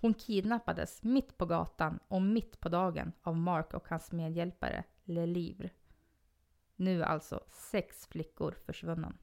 Hon 0.00 0.14
kidnappades 0.14 1.02
mitt 1.02 1.38
på 1.38 1.46
gatan 1.46 1.98
och 2.08 2.22
mitt 2.22 2.60
på 2.60 2.68
dagen 2.68 3.12
av 3.22 3.36
Mark 3.36 3.74
och 3.74 3.88
hans 3.88 4.12
medhjälpare 4.12 4.84
Lelivre. 5.04 5.70
Nu 6.82 7.02
alltså 7.02 7.40
sex 7.48 8.06
flickor 8.06 8.58
försvunnen. 8.66 9.18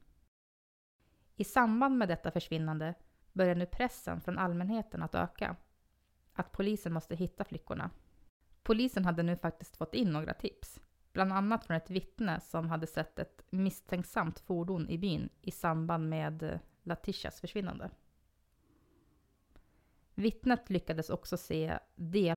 I 1.36 1.44
samband 1.44 1.98
med 1.98 2.08
detta 2.08 2.30
försvinnande 2.30 2.94
börjar 3.32 3.54
nu 3.54 3.66
pressen 3.66 4.20
från 4.20 4.38
allmänheten 4.38 5.02
att 5.02 5.14
öka. 5.14 5.56
Att 6.32 6.52
polisen 6.52 6.92
måste 6.92 7.16
hitta 7.16 7.44
flickorna. 7.44 7.90
Polisen 8.62 9.04
hade 9.04 9.22
nu 9.22 9.36
faktiskt 9.36 9.76
fått 9.76 9.94
in 9.94 10.10
några 10.10 10.34
tips. 10.34 10.80
Bland 11.12 11.32
annat 11.32 11.66
från 11.66 11.76
ett 11.76 11.90
vittne 11.90 12.40
som 12.40 12.68
hade 12.68 12.86
sett 12.86 13.18
ett 13.18 13.42
misstänksamt 13.50 14.40
fordon 14.40 14.88
i 14.88 14.98
byn 14.98 15.28
i 15.42 15.50
samband 15.50 16.08
med 16.08 16.58
Latishas 16.82 17.40
försvinnande. 17.40 17.90
Vittnet 20.14 20.70
lyckades 20.70 21.10
också 21.10 21.36
se 21.36 21.78
del 21.94 22.36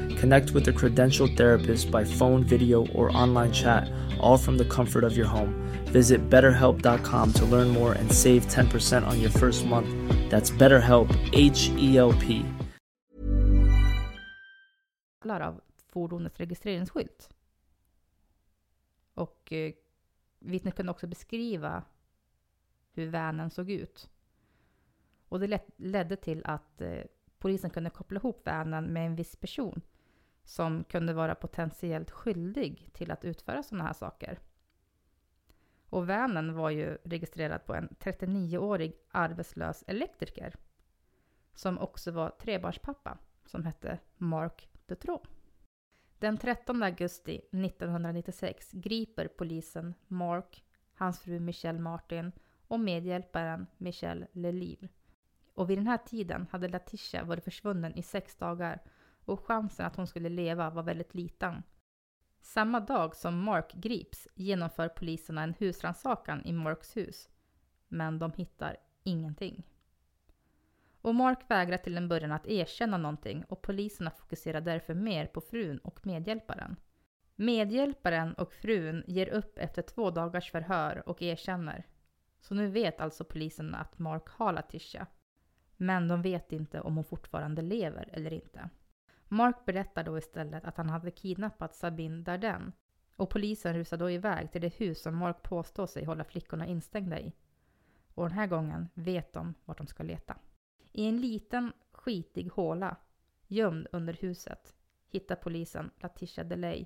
Connect 0.21 0.51
with 0.51 0.67
a 0.67 0.71
credentialed 0.71 1.35
therapist 1.35 1.89
by 1.89 2.03
phone, 2.03 2.43
video, 2.43 2.85
or 2.93 3.09
online 3.17 3.51
chat, 3.51 3.91
all 4.19 4.37
from 4.37 4.55
the 4.55 4.65
comfort 4.65 5.03
of 5.03 5.17
your 5.17 5.25
home. 5.25 5.55
Visit 5.85 6.29
betterhelp.com 6.29 7.33
to 7.33 7.45
learn 7.45 7.69
more 7.69 7.93
and 7.93 8.11
save 8.11 8.45
10% 8.45 9.07
on 9.07 9.19
your 9.19 9.31
first 9.31 9.65
month. 9.65 9.89
That's 10.29 10.51
BetterHelp, 10.51 11.09
H 11.33 11.71
E 11.77 11.97
L 11.97 12.13
P. 12.13 12.45
av 15.25 15.61
fordonets 15.87 16.39
registreringsskylt. 16.39 17.29
Och 19.13 19.53
eh, 19.53 19.73
vittnet 20.39 20.75
kunde 20.75 20.91
också 20.91 21.07
beskriva 21.07 21.83
hur 22.93 23.07
vanen 23.07 23.49
såg 23.49 23.71
ut. 23.71 24.09
Och 25.29 25.39
det 25.39 25.61
ledde 25.77 26.15
till 26.15 26.41
att 26.45 26.81
eh, 26.81 27.03
polisen 27.39 27.69
kunde 27.69 27.89
koppla 27.89 28.19
ihop 28.19 28.45
vanen 28.45 28.85
med 28.85 29.05
en 29.05 29.15
viss 29.15 29.35
person 29.35 29.81
som 30.43 30.83
kunde 30.83 31.13
vara 31.13 31.35
potentiellt 31.35 32.11
skyldig 32.11 32.89
till 32.93 33.11
att 33.11 33.25
utföra 33.25 33.63
sådana 33.63 33.83
här 33.83 33.93
saker. 33.93 34.39
Och 35.89 36.07
vanen 36.07 36.53
var 36.53 36.69
ju 36.69 36.97
registrerad 37.03 37.65
på 37.65 37.73
en 37.75 37.89
39-årig 37.99 38.93
arbetslös 39.11 39.83
elektriker 39.87 40.55
som 41.53 41.79
också 41.79 42.11
var 42.11 42.29
trebarnspappa 42.29 43.17
som 43.45 43.65
hette 43.65 43.99
Mark 44.17 44.69
Dutroux. 44.85 45.29
Den 46.19 46.37
13 46.37 46.83
augusti 46.83 47.35
1996 47.35 48.71
griper 48.71 49.27
polisen 49.27 49.93
Mark, 50.07 50.63
hans 50.93 51.19
fru 51.19 51.39
Michelle 51.39 51.79
Martin 51.79 52.31
och 52.67 52.79
medhjälparen 52.79 53.67
Michelle 53.77 54.27
Lelivre. 54.31 54.89
Och 55.53 55.69
vid 55.69 55.77
den 55.77 55.87
här 55.87 55.97
tiden 55.97 56.47
hade 56.51 56.67
Latisha 56.67 57.23
varit 57.23 57.43
försvunnen 57.43 57.95
i 57.95 58.03
sex 58.03 58.35
dagar 58.35 58.81
och 59.25 59.45
chansen 59.45 59.85
att 59.85 59.95
hon 59.95 60.07
skulle 60.07 60.29
leva 60.29 60.69
var 60.69 60.83
väldigt 60.83 61.15
liten. 61.15 61.63
Samma 62.41 62.79
dag 62.79 63.15
som 63.15 63.43
Mark 63.43 63.73
grips 63.73 64.27
genomför 64.35 64.89
poliserna 64.89 65.43
en 65.43 65.53
husrannsakan 65.59 66.45
i 66.45 66.53
Marks 66.53 66.97
hus. 66.97 67.29
Men 67.87 68.19
de 68.19 68.31
hittar 68.31 68.77
ingenting. 69.03 69.67
Och 71.01 71.15
Mark 71.15 71.39
vägrar 71.47 71.77
till 71.77 71.97
en 71.97 72.07
början 72.07 72.31
att 72.31 72.47
erkänna 72.47 72.97
någonting 72.97 73.43
och 73.43 73.61
poliserna 73.61 74.11
fokuserar 74.11 74.61
därför 74.61 74.93
mer 74.93 75.25
på 75.25 75.41
frun 75.41 75.77
och 75.77 76.05
medhjälparen. 76.05 76.75
Medhjälparen 77.35 78.33
och 78.33 78.53
frun 78.53 79.03
ger 79.07 79.27
upp 79.27 79.57
efter 79.57 79.81
två 79.81 80.11
dagars 80.11 80.51
förhör 80.51 81.09
och 81.09 81.21
erkänner. 81.21 81.85
Så 82.39 82.53
nu 82.53 82.67
vet 82.67 83.01
alltså 83.01 83.23
polisen 83.23 83.75
att 83.75 83.99
Mark 83.99 84.27
har 84.27 84.53
Latisha. 84.53 85.07
Men 85.77 86.07
de 86.07 86.21
vet 86.21 86.51
inte 86.51 86.81
om 86.81 86.95
hon 86.95 87.05
fortfarande 87.05 87.61
lever 87.61 88.09
eller 88.13 88.33
inte. 88.33 88.69
Mark 89.33 89.65
berättar 89.65 90.03
då 90.03 90.17
istället 90.17 90.65
att 90.65 90.77
han 90.77 90.89
hade 90.89 91.11
kidnappat 91.11 91.75
Sabine 91.75 92.23
Darden 92.23 92.73
och 93.15 93.29
polisen 93.29 93.73
rusar 93.73 93.97
då 93.97 94.09
iväg 94.11 94.51
till 94.51 94.61
det 94.61 94.75
hus 94.75 95.01
som 95.01 95.17
Mark 95.17 95.43
påstår 95.43 95.87
sig 95.87 96.05
hålla 96.05 96.23
flickorna 96.23 96.65
instängda 96.65 97.19
i. 97.19 97.33
Och 98.13 98.23
den 98.23 98.37
här 98.37 98.47
gången 98.47 98.89
vet 98.93 99.33
de 99.33 99.53
vart 99.65 99.77
de 99.77 99.87
ska 99.87 100.03
leta. 100.03 100.37
I 100.91 101.05
en 101.05 101.21
liten 101.21 101.73
skitig 101.91 102.49
håla, 102.51 102.95
gömd 103.47 103.87
under 103.91 104.13
huset, 104.13 104.75
hittar 105.07 105.35
polisen 105.35 105.91
Latisha 105.95 106.43
DeLay 106.43 106.85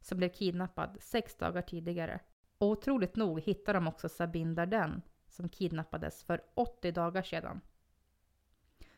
som 0.00 0.18
blev 0.18 0.28
kidnappad 0.28 0.96
sex 1.00 1.36
dagar 1.36 1.62
tidigare. 1.62 2.20
Och 2.58 2.68
otroligt 2.68 3.16
nog 3.16 3.40
hittar 3.40 3.74
de 3.74 3.88
också 3.88 4.08
Sabine 4.08 4.54
Darden 4.54 5.02
som 5.28 5.48
kidnappades 5.48 6.24
för 6.24 6.40
80 6.54 6.92
dagar 6.92 7.22
sedan. 7.22 7.60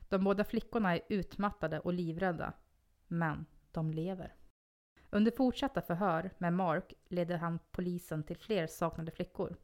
De 0.00 0.24
båda 0.24 0.44
flickorna 0.44 0.94
är 0.94 1.00
utmattade 1.08 1.80
och 1.80 1.92
livrädda, 1.92 2.52
men 3.12 3.46
de 3.72 3.90
lever. 3.90 4.34
Under 5.10 5.30
fortsatta 5.30 5.82
förhör 5.82 6.30
med 6.38 6.52
Mark 6.52 6.92
ledde 7.08 7.36
han 7.36 7.58
polisen 7.70 8.22
till 8.22 8.36
fler 8.36 8.66
saknade 8.66 9.10
flickor. 9.10 9.56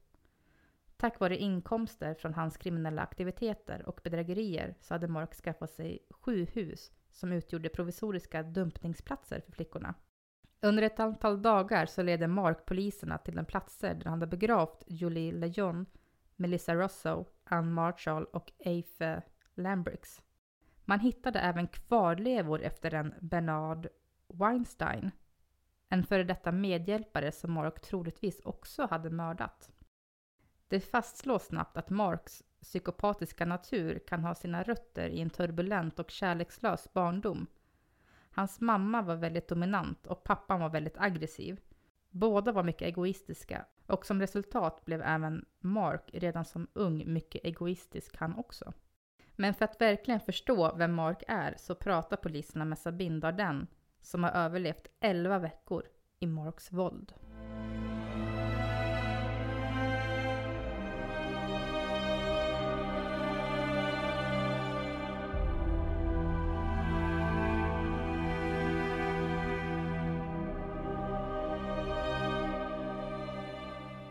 Tack 0.96 1.20
vare 1.20 1.36
inkomster 1.36 2.14
från 2.14 2.34
hans 2.34 2.56
kriminella 2.56 3.02
aktiviteter 3.02 3.88
och 3.88 4.00
bedrägerier 4.04 4.74
så 4.80 4.94
hade 4.94 5.08
Mark 5.08 5.34
skaffat 5.34 5.70
sig 5.70 5.98
sju 6.10 6.46
hus 6.52 6.92
som 7.10 7.32
utgjorde 7.32 7.68
provisoriska 7.68 8.42
dumpningsplatser 8.42 9.40
för 9.40 9.52
flickorna. 9.52 9.94
Under 10.60 10.82
ett 10.82 11.00
antal 11.00 11.42
dagar 11.42 11.86
så 11.86 12.02
leder 12.02 12.26
Mark 12.26 12.66
poliserna 12.66 13.18
till 13.18 13.36
de 13.36 13.44
platser 13.44 13.94
där 13.94 14.04
han 14.04 14.20
hade 14.20 14.26
begravt 14.26 14.84
Julie 14.86 15.32
Lejon, 15.32 15.86
Melissa 16.36 16.74
Rosso, 16.74 17.24
Ann 17.44 17.72
Marshall 17.72 18.24
och 18.24 18.52
Afe 18.64 19.22
Lambricks. 19.54 20.22
Man 20.88 21.00
hittade 21.00 21.38
även 21.38 21.68
kvarlevor 21.68 22.62
efter 22.62 22.94
en 22.94 23.14
Bernard 23.20 23.88
Weinstein, 24.28 25.10
en 25.88 26.04
före 26.04 26.24
detta 26.24 26.52
medhjälpare 26.52 27.32
som 27.32 27.52
Mark 27.52 27.80
troligtvis 27.80 28.40
också 28.40 28.86
hade 28.86 29.10
mördat. 29.10 29.70
Det 30.68 30.80
fastslås 30.80 31.46
snabbt 31.46 31.76
att 31.76 31.90
Marks 31.90 32.42
psykopatiska 32.60 33.46
natur 33.46 33.98
kan 33.98 34.24
ha 34.24 34.34
sina 34.34 34.62
rötter 34.62 35.08
i 35.08 35.20
en 35.20 35.30
turbulent 35.30 35.98
och 35.98 36.10
kärlekslös 36.10 36.92
barndom. 36.92 37.46
Hans 38.30 38.60
mamma 38.60 39.02
var 39.02 39.16
väldigt 39.16 39.48
dominant 39.48 40.06
och 40.06 40.24
pappan 40.24 40.60
var 40.60 40.68
väldigt 40.68 40.98
aggressiv. 40.98 41.60
Båda 42.10 42.52
var 42.52 42.62
mycket 42.62 42.88
egoistiska 42.88 43.66
och 43.86 44.06
som 44.06 44.20
resultat 44.20 44.84
blev 44.84 45.02
även 45.02 45.44
Mark 45.60 46.10
redan 46.12 46.44
som 46.44 46.66
ung 46.72 47.12
mycket 47.12 47.44
egoistisk 47.44 48.16
han 48.16 48.34
också. 48.34 48.72
Men 49.40 49.54
för 49.54 49.64
att 49.64 49.80
verkligen 49.80 50.20
förstå 50.20 50.74
vem 50.76 50.94
Mark 50.94 51.22
är 51.28 51.54
så 51.58 51.74
pratar 51.74 52.16
poliserna 52.16 52.64
med 52.64 52.78
Sabine 52.78 53.20
Darden 53.20 53.66
som 54.00 54.24
har 54.24 54.30
överlevt 54.30 54.86
11 55.00 55.38
veckor 55.38 55.82
i 56.18 56.26
Marks 56.26 56.72
våld. 56.72 57.12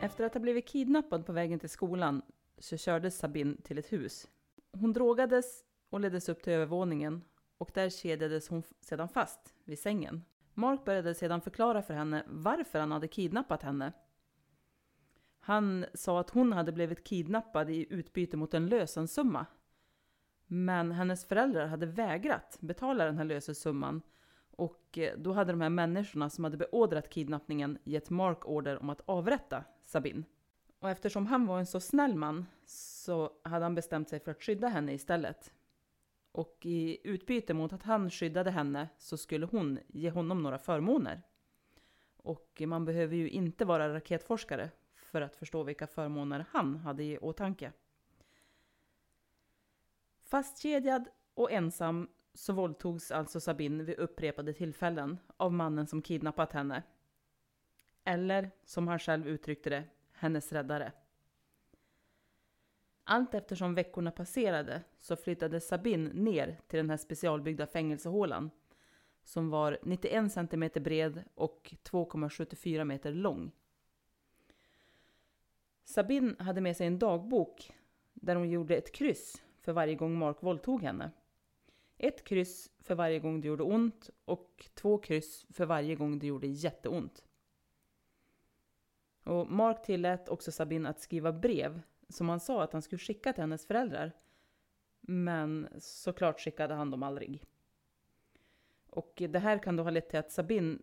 Efter 0.01 0.23
att 0.23 0.33
ha 0.33 0.41
blivit 0.41 0.67
kidnappad 0.67 1.25
på 1.25 1.31
vägen 1.31 1.59
till 1.59 1.69
skolan 1.69 2.21
så 2.57 2.77
kördes 2.77 3.17
Sabine 3.17 3.57
till 3.63 3.77
ett 3.77 3.91
hus. 3.93 4.27
Hon 4.79 4.93
drogades 4.93 5.63
och 5.89 5.99
leddes 5.99 6.29
upp 6.29 6.43
till 6.43 6.53
övervåningen 6.53 7.23
och 7.57 7.71
där 7.73 7.89
kedjades 7.89 8.49
hon 8.49 8.63
sedan 8.81 9.09
fast 9.09 9.53
vid 9.63 9.79
sängen. 9.79 10.23
Mark 10.53 10.85
började 10.85 11.13
sedan 11.13 11.41
förklara 11.41 11.81
för 11.81 11.93
henne 11.93 12.23
varför 12.27 12.79
han 12.79 12.91
hade 12.91 13.07
kidnappat 13.07 13.63
henne. 13.63 13.93
Han 15.39 15.85
sa 15.93 16.19
att 16.19 16.29
hon 16.29 16.53
hade 16.53 16.71
blivit 16.71 17.03
kidnappad 17.03 17.69
i 17.69 17.87
utbyte 17.89 18.37
mot 18.37 18.53
en 18.53 18.67
lösensumma. 18.67 19.45
Men 20.47 20.91
hennes 20.91 21.25
föräldrar 21.25 21.67
hade 21.67 21.85
vägrat 21.85 22.57
betala 22.61 23.05
den 23.05 23.17
här 23.17 23.25
lösensumman 23.25 24.01
och 24.51 24.97
eh, 24.97 25.17
då 25.17 25.33
hade 25.33 25.51
de 25.51 25.61
här 25.61 25.69
människorna 25.69 26.29
som 26.29 26.43
hade 26.43 26.57
beordrat 26.57 27.09
kidnappningen 27.09 27.77
gett 27.83 28.09
Mark 28.09 28.45
order 28.45 28.81
om 28.81 28.89
att 28.89 29.01
avrätta 29.05 29.63
Sabine. 29.83 30.23
Och 30.79 30.89
eftersom 30.89 31.25
han 31.25 31.45
var 31.45 31.59
en 31.59 31.65
så 31.65 31.79
snäll 31.79 32.15
man 32.15 32.45
så 32.65 33.31
hade 33.43 33.65
han 33.65 33.75
bestämt 33.75 34.09
sig 34.09 34.19
för 34.19 34.31
att 34.31 34.43
skydda 34.43 34.67
henne 34.67 34.93
istället. 34.93 35.53
Och 36.31 36.57
i 36.61 36.97
utbyte 37.03 37.53
mot 37.53 37.73
att 37.73 37.83
han 37.83 38.09
skyddade 38.09 38.51
henne 38.51 38.89
så 38.97 39.17
skulle 39.17 39.45
hon 39.45 39.79
ge 39.87 40.09
honom 40.09 40.43
några 40.43 40.57
förmåner. 40.57 41.21
Och 42.17 42.61
man 42.65 42.85
behöver 42.85 43.15
ju 43.15 43.29
inte 43.29 43.65
vara 43.65 43.93
raketforskare 43.93 44.69
för 44.95 45.21
att 45.21 45.35
förstå 45.35 45.63
vilka 45.63 45.87
förmåner 45.87 46.45
han 46.51 46.75
hade 46.75 47.03
i 47.03 47.17
åtanke. 47.17 47.71
Fastkedjad 50.19 51.09
och 51.33 51.51
ensam 51.51 52.09
så 52.33 52.53
våldtogs 52.53 53.11
alltså 53.11 53.39
Sabine 53.39 53.83
vid 53.83 53.95
upprepade 53.95 54.53
tillfällen 54.53 55.19
av 55.37 55.53
mannen 55.53 55.87
som 55.87 56.01
kidnappat 56.01 56.53
henne. 56.53 56.83
Eller, 58.03 58.51
som 58.63 58.87
han 58.87 58.99
själv 58.99 59.27
uttryckte 59.27 59.69
det, 59.69 59.83
hennes 60.17 60.51
räddare. 60.51 60.91
Allt 63.03 63.33
eftersom 63.33 63.75
veckorna 63.75 64.11
passerade 64.11 64.83
så 64.97 65.15
flyttade 65.15 65.61
Sabine 65.61 66.09
ner 66.13 66.59
till 66.67 66.77
den 66.77 66.89
här 66.89 66.97
specialbyggda 66.97 67.67
fängelsehålan 67.67 68.51
som 69.23 69.49
var 69.49 69.79
91 69.83 70.31
cm 70.31 70.69
bred 70.83 71.23
och 71.35 71.75
2,74 71.83 72.83
meter 72.83 73.11
lång. 73.11 73.51
Sabine 75.83 76.35
hade 76.39 76.61
med 76.61 76.77
sig 76.77 76.87
en 76.87 76.99
dagbok 76.99 77.71
där 78.13 78.35
hon 78.35 78.49
gjorde 78.49 78.75
ett 78.75 78.91
kryss 78.91 79.43
för 79.61 79.73
varje 79.73 79.95
gång 79.95 80.17
Mark 80.17 80.43
våldtog 80.43 80.83
henne. 80.83 81.11
Ett 81.97 82.23
kryss 82.23 82.71
för 82.79 82.95
varje 82.95 83.19
gång 83.19 83.41
det 83.41 83.47
gjorde 83.47 83.63
ont 83.63 84.09
och 84.25 84.69
två 84.73 84.97
kryss 84.97 85.45
för 85.49 85.65
varje 85.65 85.95
gång 85.95 86.19
det 86.19 86.27
gjorde 86.27 86.47
jätteont. 86.47 87.23
Och 89.27 89.51
Mark 89.51 89.83
tillät 89.83 90.29
också 90.29 90.51
Sabine 90.51 90.89
att 90.89 90.99
skriva 90.99 91.31
brev 91.31 91.81
som 92.09 92.29
han 92.29 92.39
sa 92.39 92.63
att 92.63 92.73
han 92.73 92.81
skulle 92.81 92.99
skicka 92.99 93.33
till 93.33 93.43
hennes 93.43 93.65
föräldrar. 93.65 94.11
Men 95.01 95.67
såklart 95.79 96.39
skickade 96.39 96.73
han 96.73 96.91
dem 96.91 97.03
aldrig. 97.03 97.43
Och 98.89 99.21
det 99.29 99.39
här 99.39 99.57
kan 99.57 99.75
då 99.75 99.83
ha 99.83 99.89
lett 99.89 100.09
till 100.09 100.19
att 100.19 100.31
Sabine, 100.31 100.79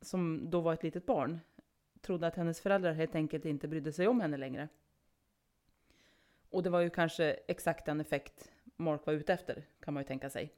som 0.00 0.50
då 0.50 0.60
var 0.60 0.72
ett 0.72 0.82
litet 0.82 1.06
barn, 1.06 1.40
trodde 2.00 2.26
att 2.26 2.36
hennes 2.36 2.60
föräldrar 2.60 2.92
helt 2.92 3.14
enkelt 3.14 3.44
inte 3.44 3.68
brydde 3.68 3.92
sig 3.92 4.08
om 4.08 4.20
henne 4.20 4.36
längre. 4.36 4.68
Och 6.50 6.62
det 6.62 6.70
var 6.70 6.80
ju 6.80 6.90
kanske 6.90 7.24
exakt 7.32 7.86
den 7.86 8.00
effekt 8.00 8.50
Mark 8.76 9.06
var 9.06 9.12
ute 9.12 9.32
efter, 9.32 9.66
kan 9.80 9.94
man 9.94 10.02
ju 10.02 10.06
tänka 10.06 10.30
sig. 10.30 10.54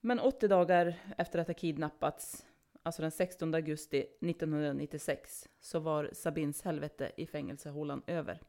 Men 0.00 0.20
80 0.20 0.48
dagar 0.48 0.94
efter 1.16 1.38
att 1.38 1.46
ha 1.46 1.54
kidnappats, 1.54 2.46
alltså 2.82 3.02
den 3.02 3.10
16 3.10 3.54
augusti 3.54 3.98
1996, 4.00 5.48
så 5.60 5.78
var 5.78 6.10
Sabins 6.12 6.62
helvete 6.62 7.12
i 7.16 7.26
fängelsehålan 7.26 8.02
över. 8.06 8.40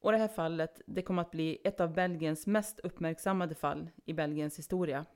Och 0.00 0.12
det 0.12 0.18
här 0.18 0.28
fallet, 0.28 0.80
det 0.86 1.02
kom 1.02 1.18
att 1.18 1.30
bli 1.30 1.58
ett 1.64 1.80
av 1.80 1.94
Belgiens 1.94 2.46
mest 2.46 2.80
uppmärksammade 2.80 3.54
fall 3.54 3.90
i 4.04 4.12
Belgiens 4.12 4.58
historia. 4.58 5.06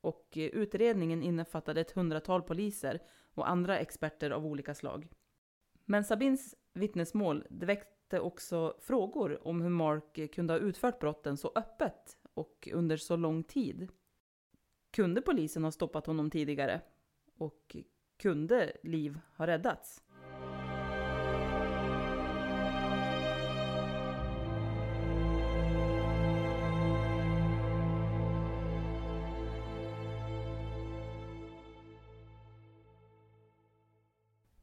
Och 0.00 0.38
eh, 0.38 0.44
utredningen 0.44 1.22
innefattade 1.22 1.80
ett 1.80 1.90
hundratal 1.90 2.42
poliser 2.42 3.02
och 3.34 3.50
andra 3.50 3.78
experter 3.78 4.30
av 4.30 4.46
olika 4.46 4.74
slag. 4.74 5.08
Men 5.84 6.04
Sabins 6.04 6.54
vittnesmål 6.72 7.46
det 7.50 7.66
väckte 7.66 8.20
också 8.20 8.76
frågor 8.80 9.46
om 9.48 9.60
hur 9.60 9.70
Mark 9.70 10.34
kunde 10.34 10.52
ha 10.52 10.58
utfört 10.58 10.98
brotten 10.98 11.36
så 11.36 11.52
öppet 11.54 12.18
och 12.34 12.68
under 12.72 12.96
så 12.96 13.16
lång 13.16 13.44
tid. 13.44 13.88
Kunde 14.90 15.22
polisen 15.22 15.64
ha 15.64 15.70
stoppat 15.70 16.06
honom 16.06 16.30
tidigare? 16.30 16.80
Och 17.40 17.76
kunde 18.16 18.72
liv 18.82 19.20
ha 19.36 19.46
räddats? 19.46 20.02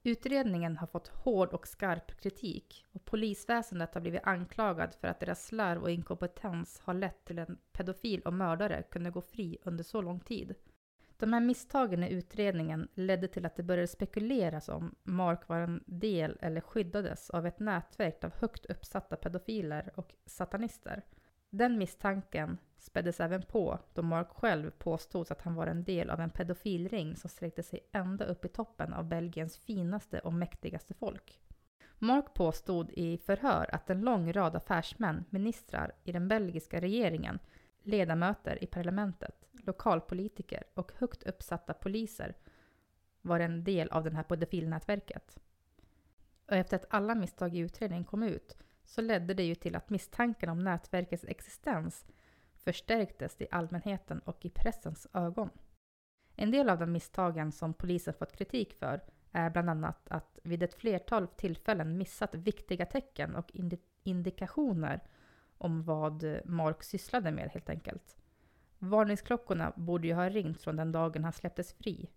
Utredningen 0.04 0.78
har 0.78 0.88
fått 0.88 1.08
hård 1.08 1.50
och 1.50 1.68
skarp 1.68 2.20
kritik 2.22 2.86
och 2.92 3.06
polisväsendet 3.06 3.94
har 3.94 4.02
blivit 4.02 4.24
anklagad 4.24 4.96
för 5.02 5.08
att 5.08 5.20
deras 5.20 5.46
slarv 5.46 5.84
och 5.84 5.92
inkompetens 5.92 6.80
har 6.84 6.94
lett 6.94 7.26
till 7.26 7.40
att 7.40 7.50
en 7.50 7.58
pedofil 7.72 8.22
och 8.22 8.34
mördare 8.34 8.84
kunde 8.84 9.10
gå 9.10 9.22
fri 9.22 9.58
under 9.64 9.84
så 9.84 10.02
lång 10.02 10.20
tid. 10.20 10.56
De 11.20 11.34
här 11.34 11.42
misstagen 11.42 12.04
i 12.04 12.14
utredningen 12.14 12.88
ledde 12.94 13.28
till 13.28 13.46
att 13.46 13.56
det 13.56 13.64
började 13.64 13.88
spekuleras 13.88 14.70
om 14.70 14.96
Mark 15.04 15.48
var 15.48 15.60
en 15.60 15.84
del 15.86 16.38
eller 16.42 16.62
skyddades 16.62 17.30
av 17.30 17.48
ett 17.48 17.60
nätverk 17.60 18.24
av 18.24 18.34
högt 18.34 18.66
uppsatta 18.66 19.16
pedofiler 19.16 19.92
och 19.96 20.14
satanister. 20.26 21.04
Den 21.50 21.78
misstanken 21.78 22.58
späddes 22.78 23.20
även 23.20 23.42
på 23.42 23.80
då 23.94 24.02
Mark 24.02 24.30
själv 24.30 24.72
påstods 24.72 25.32
att 25.32 25.42
han 25.42 25.56
var 25.56 25.68
en 25.68 25.84
del 25.84 26.10
av 26.10 26.20
en 26.20 26.30
pedofilring 26.30 27.16
som 27.16 27.30
sträckte 27.30 27.64
sig 27.64 27.80
ända 27.92 28.26
upp 28.26 28.46
i 28.46 28.48
toppen 28.48 28.94
av 28.94 29.06
Belgiens 29.06 29.58
finaste 29.58 30.20
och 30.20 30.34
mäktigaste 30.34 30.94
folk. 30.94 31.40
Mark 32.00 32.34
påstod 32.34 32.90
i 32.92 33.18
förhör 33.18 33.70
att 33.72 33.90
en 33.90 34.02
lång 34.02 34.34
rad 34.34 34.56
affärsmän, 34.56 35.26
ministrar 35.30 35.92
i 36.04 36.12
den 36.12 36.28
belgiska 36.28 36.82
regeringen, 36.82 37.40
ledamöter 37.88 38.64
i 38.64 38.68
parlamentet, 38.68 39.48
lokalpolitiker 39.52 40.64
och 40.74 40.92
högt 40.98 41.24
uppsatta 41.24 41.74
poliser 41.74 42.36
var 43.22 43.40
en 43.40 43.64
del 43.64 43.90
av 43.90 44.04
det 44.04 44.16
här 44.16 44.24
pedofilnätverket. 44.24 45.40
Och 46.46 46.56
efter 46.56 46.76
att 46.76 46.86
alla 46.90 47.16
misstag 47.16 47.56
i 47.56 47.60
utredningen 47.60 48.06
kom 48.06 48.24
ut 48.24 48.58
så 48.84 49.02
ledde 49.02 49.34
det 49.34 49.44
ju 49.44 49.56
till 49.56 49.76
att 49.76 49.90
misstanken 49.90 50.50
om 50.50 50.64
nätverkets 50.64 51.26
existens 51.28 52.06
förstärktes 52.54 53.42
i 53.42 53.48
allmänheten 53.52 54.20
och 54.20 54.46
i 54.46 54.50
pressens 54.50 55.08
ögon. 55.14 55.50
En 56.36 56.52
del 56.52 56.70
av 56.70 56.80
de 56.80 56.92
misstagen 56.92 57.52
som 57.52 57.74
polisen 57.74 58.14
fått 58.14 58.38
kritik 58.38 58.74
för 58.74 59.02
är 59.32 59.50
bland 59.50 59.70
annat 59.70 60.08
att 60.10 60.40
vid 60.44 60.64
ett 60.64 60.74
flertal 60.74 61.28
tillfällen 61.28 61.98
missat 61.98 62.36
viktiga 62.36 62.86
tecken 62.86 63.36
och 63.36 63.52
indikationer 64.04 65.02
om 65.58 65.84
vad 65.84 66.42
Mark 66.46 66.84
sysslade 66.84 67.32
med 67.32 67.50
helt 67.50 67.70
enkelt. 67.70 68.18
Varningsklockorna 68.80 69.74
borde 69.76 70.08
ju 70.08 70.14
ha 70.14 70.30
ringt 70.30 70.62
från 70.62 70.76
den 70.76 70.92
dagen 70.92 71.24
han 71.24 71.34
släpptes 71.34 71.74
fri. 71.74 72.10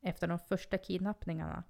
Efter 0.00 0.26
de 0.28 0.38
första 0.38 0.78
kidnappningarna, 0.78 1.64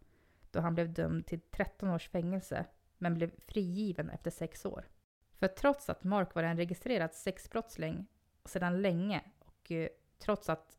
då 0.51 0.61
han 0.61 0.75
blev 0.75 0.93
dömd 0.93 1.27
till 1.27 1.41
13 1.41 1.89
års 1.89 2.09
fängelse 2.09 2.67
men 2.99 3.15
blev 3.15 3.31
frigiven 3.41 4.11
efter 4.11 4.31
sex 4.31 4.67
år. 4.67 4.89
För 5.33 5.49
trots 5.49 5.91
att 5.91 6.05
Mark 6.05 6.35
var 6.35 6.43
en 6.43 6.57
registrerad 6.57 7.15
sexbrottsling 7.15 8.07
sedan 8.45 8.83
länge 8.83 9.23
och 9.39 9.73
eh, 9.73 9.89
trots 10.19 10.49
att 10.49 10.79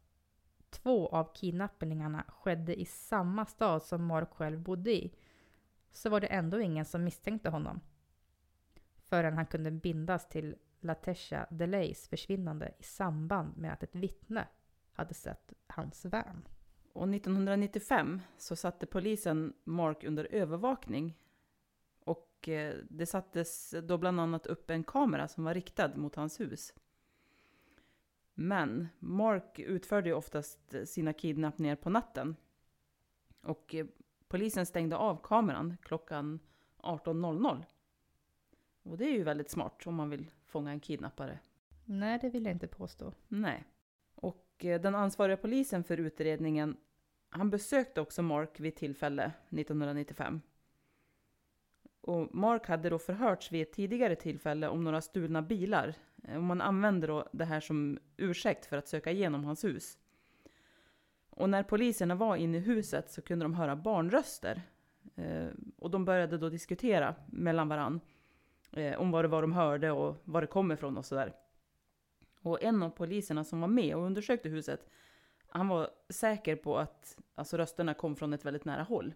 två 0.69 1.08
av 1.08 1.34
kidnappningarna 1.34 2.25
skedde 2.27 2.79
i 2.82 2.86
samma 2.86 3.45
stad 3.45 3.84
som 3.84 4.05
Mark 4.05 4.29
själv 4.32 4.60
bodde 4.60 4.91
i 4.91 5.13
så 5.91 6.10
var 6.10 6.19
det 6.19 6.27
ändå 6.27 6.62
ingen 6.62 6.86
som 6.86 7.03
misstänkte 7.03 7.49
honom. 7.49 7.82
Förrän 9.09 9.37
han 9.37 9.45
kunde 9.45 9.71
bindas 9.71 10.29
till 10.29 10.55
Latesha 10.79 11.47
Delays 11.49 12.07
försvinnande 12.07 12.73
i 12.79 12.83
samband 12.83 13.57
med 13.57 13.73
att 13.73 13.83
ett 13.83 13.95
vittne 13.95 14.47
hade 14.93 15.13
sett 15.13 15.53
hans 15.67 16.05
van. 16.05 16.47
Och 16.93 17.09
1995 17.09 18.21
så 18.37 18.55
satte 18.55 18.85
polisen 18.85 19.53
Mark 19.63 20.03
under 20.03 20.27
övervakning 20.31 21.17
och 21.99 22.49
eh, 22.49 22.75
det 22.89 23.05
sattes 23.05 23.75
då 23.83 23.97
bland 23.97 24.19
annat 24.19 24.45
upp 24.45 24.69
en 24.69 24.83
kamera 24.83 25.27
som 25.27 25.43
var 25.43 25.53
riktad 25.53 25.95
mot 25.95 26.15
hans 26.15 26.39
hus. 26.39 26.73
Men 28.33 28.87
Mark 28.99 29.59
utförde 29.59 30.09
ju 30.09 30.15
oftast 30.15 30.75
sina 30.85 31.13
kidnappningar 31.13 31.75
på 31.75 31.89
natten. 31.89 32.35
Och 33.41 33.75
eh, 33.75 33.85
polisen 34.27 34.65
stängde 34.65 34.97
av 34.97 35.19
kameran 35.23 35.77
klockan 35.81 36.39
18.00. 36.77 37.63
Och 38.83 38.97
det 38.97 39.05
är 39.05 39.11
ju 39.11 39.23
väldigt 39.23 39.49
smart 39.49 39.87
om 39.87 39.95
man 39.95 40.09
vill 40.09 40.31
fånga 40.45 40.71
en 40.71 40.79
kidnappare. 40.79 41.39
Nej, 41.85 42.19
det 42.21 42.29
vill 42.29 42.45
jag 42.45 42.51
inte 42.51 42.67
påstå. 42.67 43.13
Nej. 43.27 43.63
Och 44.15 44.65
eh, 44.65 44.81
den 44.81 44.95
ansvariga 44.95 45.37
polisen 45.37 45.83
för 45.83 45.97
utredningen, 45.97 46.77
han 47.29 47.49
besökte 47.49 48.01
också 48.01 48.21
Mark 48.21 48.59
vid 48.59 48.75
tillfälle 48.75 49.31
1995. 49.49 50.41
Och 52.01 52.35
Mark 52.35 52.67
hade 52.67 52.89
då 52.89 52.99
förhörts 52.99 53.51
vid 53.51 53.61
ett 53.61 53.73
tidigare 53.73 54.15
tillfälle 54.15 54.67
om 54.67 54.83
några 54.83 55.01
stulna 55.01 55.41
bilar. 55.41 55.95
Och 56.35 56.43
man 56.43 56.61
använde 56.61 57.07
då 57.07 57.29
det 57.31 57.45
här 57.45 57.59
som 57.59 57.99
ursäkt 58.17 58.65
för 58.65 58.77
att 58.77 58.87
söka 58.87 59.11
igenom 59.11 59.43
hans 59.43 59.63
hus. 59.63 59.97
Och 61.29 61.49
när 61.49 61.63
poliserna 61.63 62.15
var 62.15 62.35
inne 62.35 62.57
i 62.57 62.61
huset 62.61 63.11
så 63.11 63.21
kunde 63.21 63.45
de 63.45 63.53
höra 63.53 63.75
barnröster. 63.75 64.61
Eh, 65.15 65.47
och 65.77 65.91
de 65.91 66.05
började 66.05 66.37
då 66.37 66.49
diskutera 66.49 67.15
mellan 67.25 67.67
varann. 67.67 67.99
Eh, 68.71 68.99
om 68.99 69.12
vad 69.12 69.23
det 69.23 69.27
var 69.27 69.41
de 69.41 69.53
hörde 69.53 69.91
och 69.91 70.15
var 70.23 70.41
det 70.41 70.47
kom 70.47 70.71
ifrån 70.71 70.97
och 70.97 71.05
sådär. 71.05 71.34
Och 72.41 72.63
en 72.63 72.84
av 72.84 72.89
poliserna 72.89 73.43
som 73.43 73.62
var 73.62 73.67
med 73.67 73.95
och 73.95 74.03
undersökte 74.03 74.49
huset, 74.49 74.89
han 75.47 75.67
var 75.67 75.89
säker 76.10 76.55
på 76.55 76.77
att 76.77 77.17
alltså, 77.36 77.58
rösterna 77.58 77.93
kom 77.93 78.15
från 78.15 78.34
ett 78.34 78.45
väldigt 78.45 78.65
nära 78.65 78.84
håll. 78.84 79.13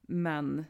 Men 0.00 0.64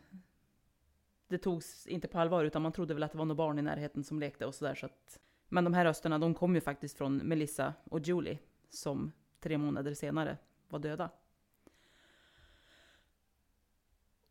det 1.28 1.38
togs 1.38 1.86
inte 1.86 2.08
på 2.08 2.18
allvar 2.18 2.44
utan 2.44 2.62
man 2.62 2.72
trodde 2.72 2.94
väl 2.94 3.02
att 3.02 3.12
det 3.12 3.18
var 3.18 3.24
några 3.24 3.36
barn 3.36 3.58
i 3.58 3.62
närheten 3.62 4.04
som 4.04 4.20
lekte 4.20 4.46
och 4.46 4.54
sådär. 4.54 4.74
Så 4.74 4.86
att... 4.86 5.20
Men 5.48 5.64
de 5.64 5.74
här 5.74 5.84
rösterna 5.84 6.18
de 6.18 6.34
kom 6.34 6.54
ju 6.54 6.60
faktiskt 6.60 6.96
från 6.96 7.16
Melissa 7.16 7.74
och 7.84 8.00
Julie 8.00 8.38
som 8.68 9.12
tre 9.40 9.58
månader 9.58 9.94
senare 9.94 10.38
var 10.68 10.78
döda. 10.78 11.10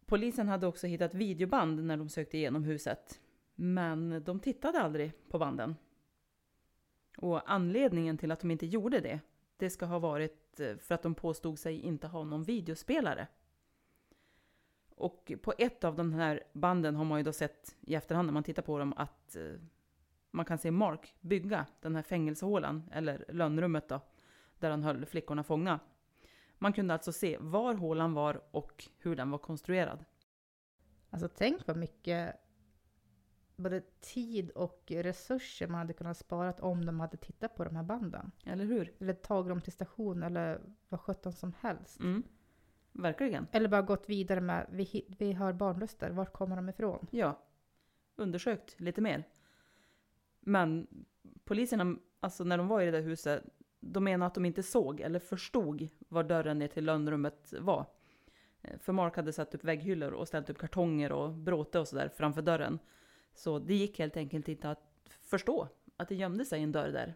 Polisen 0.05 0.47
hade 0.47 0.67
också 0.67 0.87
hittat 0.87 1.13
videoband 1.13 1.83
när 1.83 1.97
de 1.97 2.09
sökte 2.09 2.37
igenom 2.37 2.63
huset. 2.63 3.21
Men 3.55 4.23
de 4.23 4.39
tittade 4.39 4.79
aldrig 4.79 5.11
på 5.29 5.39
banden. 5.39 5.75
Och 7.17 7.51
anledningen 7.51 8.17
till 8.17 8.31
att 8.31 8.39
de 8.39 8.51
inte 8.51 8.65
gjorde 8.65 8.99
det, 8.99 9.19
det 9.57 9.69
ska 9.69 9.85
ha 9.85 9.99
varit 9.99 10.59
eh, 10.59 10.77
för 10.77 10.95
att 10.95 11.01
de 11.01 11.15
påstod 11.15 11.59
sig 11.59 11.79
inte 11.79 12.07
ha 12.07 12.23
någon 12.23 12.43
videospelare. 12.43 13.27
Och 14.95 15.31
på 15.41 15.53
ett 15.57 15.83
av 15.83 15.95
de 15.95 16.13
här 16.13 16.43
banden 16.53 16.95
har 16.95 17.05
man 17.05 17.19
ju 17.19 17.23
då 17.23 17.33
sett 17.33 17.75
i 17.81 17.95
efterhand 17.95 18.25
när 18.25 18.33
man 18.33 18.43
tittar 18.43 18.63
på 18.63 18.79
dem 18.79 18.93
att 18.97 19.35
eh, 19.35 19.59
man 20.31 20.45
kan 20.45 20.57
se 20.57 20.71
Mark 20.71 21.15
bygga 21.21 21.65
den 21.81 21.95
här 21.95 22.03
fängelsehålan, 22.03 22.83
eller 22.91 23.25
lönnrummet 23.29 23.89
då, 23.89 24.01
där 24.59 24.69
han 24.69 24.83
höll 24.83 25.05
flickorna 25.05 25.43
fånga. 25.43 25.79
Man 26.65 26.73
kunde 26.73 26.93
alltså 26.93 27.11
se 27.11 27.37
var 27.39 27.73
hålan 27.73 28.13
var 28.13 28.41
och 28.51 28.89
hur 28.97 29.15
den 29.15 29.31
var 29.31 29.37
konstruerad. 29.37 30.05
Alltså 31.09 31.27
tänk 31.27 31.67
vad 31.67 31.77
mycket 31.77 32.35
både 33.55 33.81
tid 33.99 34.49
och 34.49 34.83
resurser 34.87 35.67
man 35.67 35.77
hade 35.77 35.93
kunnat 35.93 36.17
spara 36.17 36.53
om 36.53 36.85
de 36.85 36.99
hade 36.99 37.17
tittat 37.17 37.55
på 37.55 37.63
de 37.63 37.75
här 37.75 37.83
banden. 37.83 38.31
Eller 38.45 38.65
hur? 38.65 38.93
Eller 38.99 39.13
tagit 39.13 39.49
dem 39.49 39.61
till 39.61 39.71
station 39.71 40.23
eller 40.23 40.61
vad 40.89 40.99
sjutton 40.99 41.33
som 41.33 41.53
helst. 41.59 41.99
Mm. 41.99 42.23
Verkligen. 42.91 43.47
Eller 43.51 43.69
bara 43.69 43.81
gått 43.81 44.09
vidare 44.09 44.41
med, 44.41 44.67
vi, 44.69 45.15
vi 45.19 45.33
har 45.33 45.53
barnröster, 45.53 46.09
vart 46.09 46.33
kommer 46.33 46.55
de 46.55 46.69
ifrån? 46.69 47.07
Ja. 47.11 47.41
Undersökt 48.15 48.79
lite 48.79 49.01
mer. 49.01 49.23
Men 50.39 50.87
poliserna, 51.43 51.97
alltså 52.19 52.43
när 52.43 52.57
de 52.57 52.67
var 52.67 52.81
i 52.81 52.85
det 52.85 52.91
där 52.91 53.01
huset, 53.01 53.43
de 53.91 54.03
menar 54.03 54.27
att 54.27 54.33
de 54.33 54.45
inte 54.45 54.63
såg 54.63 54.99
eller 55.01 55.19
förstod 55.19 55.87
var 55.99 56.23
dörren 56.23 56.59
ner 56.59 56.67
till 56.67 56.85
lönnrummet 56.85 57.53
var. 57.59 57.85
Eh, 58.61 58.77
För 58.79 58.93
Mark 58.93 59.15
hade 59.15 59.33
satt 59.33 59.55
upp 59.55 59.63
vägghyllor 59.63 60.11
och 60.11 60.27
ställt 60.27 60.49
upp 60.49 60.57
kartonger 60.57 61.11
och 61.11 61.33
bråte 61.33 61.79
och 61.79 61.87
sådär 61.87 62.09
framför 62.15 62.41
dörren. 62.41 62.79
Så 63.33 63.59
det 63.59 63.75
gick 63.75 63.99
helt 63.99 64.17
enkelt 64.17 64.47
inte 64.47 64.69
att 64.69 64.81
förstå 65.21 65.67
att 65.97 66.07
det 66.09 66.15
gömde 66.15 66.45
sig 66.45 66.63
en 66.63 66.71
dörr 66.71 66.91
där, 66.91 67.15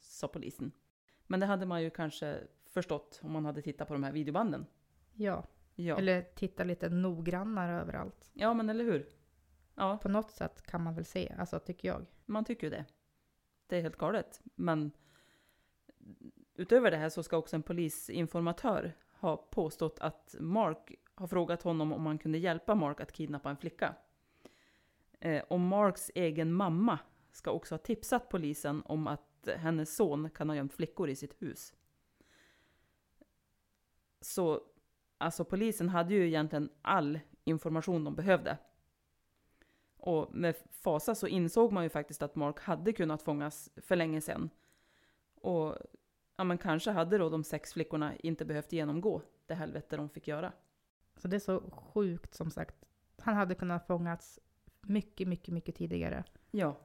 sa 0.00 0.28
polisen. 0.28 0.72
Men 1.26 1.40
det 1.40 1.46
hade 1.46 1.66
man 1.66 1.82
ju 1.82 1.90
kanske 1.90 2.38
förstått 2.66 3.20
om 3.22 3.32
man 3.32 3.44
hade 3.44 3.62
tittat 3.62 3.88
på 3.88 3.94
de 3.94 4.02
här 4.04 4.12
videobanden. 4.12 4.66
Ja. 5.14 5.46
Ja, 5.74 5.98
Eller 5.98 6.22
titta 6.22 6.64
lite 6.64 6.88
noggrannare 6.88 7.80
överallt. 7.80 8.30
ja 8.32 8.54
men 8.54 8.70
eller 8.70 8.84
hur? 8.84 9.08
Ja, 9.74 9.98
På 10.02 10.08
något 10.08 10.30
sätt 10.30 10.62
kan 10.62 10.82
man 10.82 10.94
väl 10.94 11.04
se, 11.04 11.34
alltså 11.38 11.58
tycker 11.58 11.88
jag. 11.88 12.06
man 12.26 12.44
tycker 12.44 12.66
ju 12.66 12.70
det. 12.70 12.84
Det 13.66 13.76
är 13.76 13.82
helt 13.82 13.96
galet. 13.96 14.40
Men 14.54 14.90
utöver 16.54 16.90
det 16.90 16.96
här 16.96 17.08
så 17.08 17.22
ska 17.22 17.36
också 17.36 17.56
en 17.56 17.62
polisinformatör 17.62 18.92
ha 19.12 19.36
påstått 19.36 19.98
att 20.00 20.34
Mark 20.38 20.94
har 21.14 21.26
frågat 21.26 21.62
honom 21.62 21.92
om 21.92 22.06
han 22.06 22.18
kunde 22.18 22.38
hjälpa 22.38 22.74
Mark 22.74 23.00
att 23.00 23.12
kidnappa 23.12 23.50
en 23.50 23.56
flicka. 23.56 23.94
Eh, 25.20 25.42
och 25.42 25.60
Marks 25.60 26.10
egen 26.14 26.52
mamma 26.52 26.98
ska 27.32 27.50
också 27.50 27.74
ha 27.74 27.78
tipsat 27.78 28.28
polisen 28.28 28.82
om 28.84 29.06
att 29.06 29.48
hennes 29.56 29.96
son 29.96 30.30
kan 30.30 30.48
ha 30.48 30.56
gömt 30.56 30.74
flickor 30.74 31.08
i 31.08 31.16
sitt 31.16 31.42
hus. 31.42 31.74
Så 34.20 34.62
alltså 35.18 35.44
polisen 35.44 35.88
hade 35.88 36.14
ju 36.14 36.26
egentligen 36.26 36.70
all 36.82 37.20
information 37.44 38.04
de 38.04 38.14
behövde. 38.14 38.58
Och 39.96 40.34
med 40.34 40.56
fasa 40.70 41.14
så 41.14 41.26
insåg 41.26 41.72
man 41.72 41.84
ju 41.84 41.90
faktiskt 41.90 42.22
att 42.22 42.34
Mark 42.34 42.60
hade 42.60 42.92
kunnat 42.92 43.22
fångas 43.22 43.70
för 43.76 43.96
länge 43.96 44.20
sedan. 44.20 44.50
Och 45.34 45.76
ja, 46.38 46.44
men 46.44 46.58
kanske 46.58 46.90
hade 46.90 47.18
då 47.18 47.28
de 47.28 47.44
sex 47.44 47.72
flickorna 47.72 48.16
inte 48.16 48.44
behövt 48.44 48.72
genomgå 48.72 49.22
det 49.46 49.54
helvete 49.54 49.96
de 49.96 50.08
fick 50.08 50.28
göra. 50.28 50.52
Så 51.16 51.28
det 51.28 51.36
är 51.36 51.40
så 51.40 51.70
sjukt 51.70 52.34
som 52.34 52.50
sagt. 52.50 52.76
Han 53.18 53.34
hade 53.36 53.54
kunnat 53.54 53.86
fångats 53.86 54.38
mycket, 54.82 55.28
mycket, 55.28 55.54
mycket 55.54 55.74
tidigare. 55.74 56.24
Ja, 56.50 56.76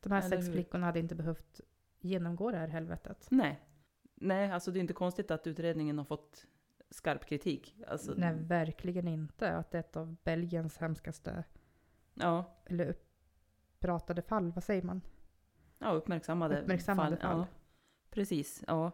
De 0.00 0.12
här 0.12 0.18
Eller 0.18 0.28
sex 0.36 0.48
hur? 0.48 0.52
flickorna 0.52 0.86
hade 0.86 0.98
inte 0.98 1.14
behövt 1.14 1.60
genomgå 2.00 2.50
det 2.50 2.56
här 2.58 2.68
helvetet. 2.68 3.26
nej. 3.30 3.60
Nej, 4.16 4.50
alltså 4.50 4.70
det 4.70 4.78
är 4.78 4.80
inte 4.80 4.92
konstigt 4.92 5.30
att 5.30 5.46
utredningen 5.46 5.98
har 5.98 6.04
fått 6.04 6.46
skarp 6.90 7.26
kritik. 7.26 7.76
Alltså, 7.88 8.12
Nej, 8.16 8.34
verkligen 8.34 9.08
inte. 9.08 9.50
Att 9.56 9.70
det 9.70 9.78
är 9.78 9.80
ett 9.80 9.96
av 9.96 10.16
Belgiens 10.24 10.76
hemskaste, 10.78 11.44
Ja, 12.14 12.44
eller 12.66 12.86
uppratade 13.78 14.22
fall, 14.22 14.52
vad 14.52 14.64
säger 14.64 14.82
man? 14.82 15.00
ja, 15.78 15.90
uppmärksammade, 15.92 16.60
Uppmärksammade 16.62 17.16
fall. 17.16 17.38
Ja, 17.38 17.46
precis, 18.14 18.64
ja. 18.66 18.92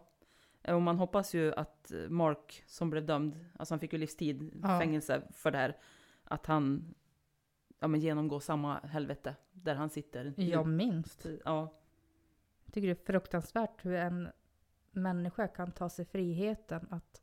Och 0.67 0.81
man 0.81 0.97
hoppas 0.97 1.33
ju 1.35 1.53
att 1.53 1.91
Mark, 2.09 2.63
som 2.67 2.89
blev 2.89 3.05
dömd, 3.05 3.45
alltså 3.55 3.73
han 3.73 3.79
fick 3.79 3.93
ju 3.93 3.99
livstid 3.99 4.51
Ja. 4.63 4.79
fängelse 4.79 5.21
för 5.31 5.51
det 5.51 5.57
här, 5.57 5.77
att 6.23 6.45
han 6.45 6.93
ja, 7.79 7.87
men 7.87 7.99
genomgår 7.99 8.39
samma 8.39 8.79
helvete 8.79 9.35
där 9.51 9.75
han 9.75 9.89
sitter. 9.89 10.33
Ja, 10.37 10.63
minst. 10.63 11.25
Ja, 11.45 11.73
Jag 12.65 12.73
tycker 12.73 12.87
det 12.87 13.01
är 13.01 13.05
fruktansvärt 13.05 13.85
hur 13.85 13.93
en 13.93 14.27
människa 14.91 15.47
kan 15.47 15.71
ta 15.71 15.89
sig 15.89 16.05
friheten 16.05 16.87
att 16.91 17.21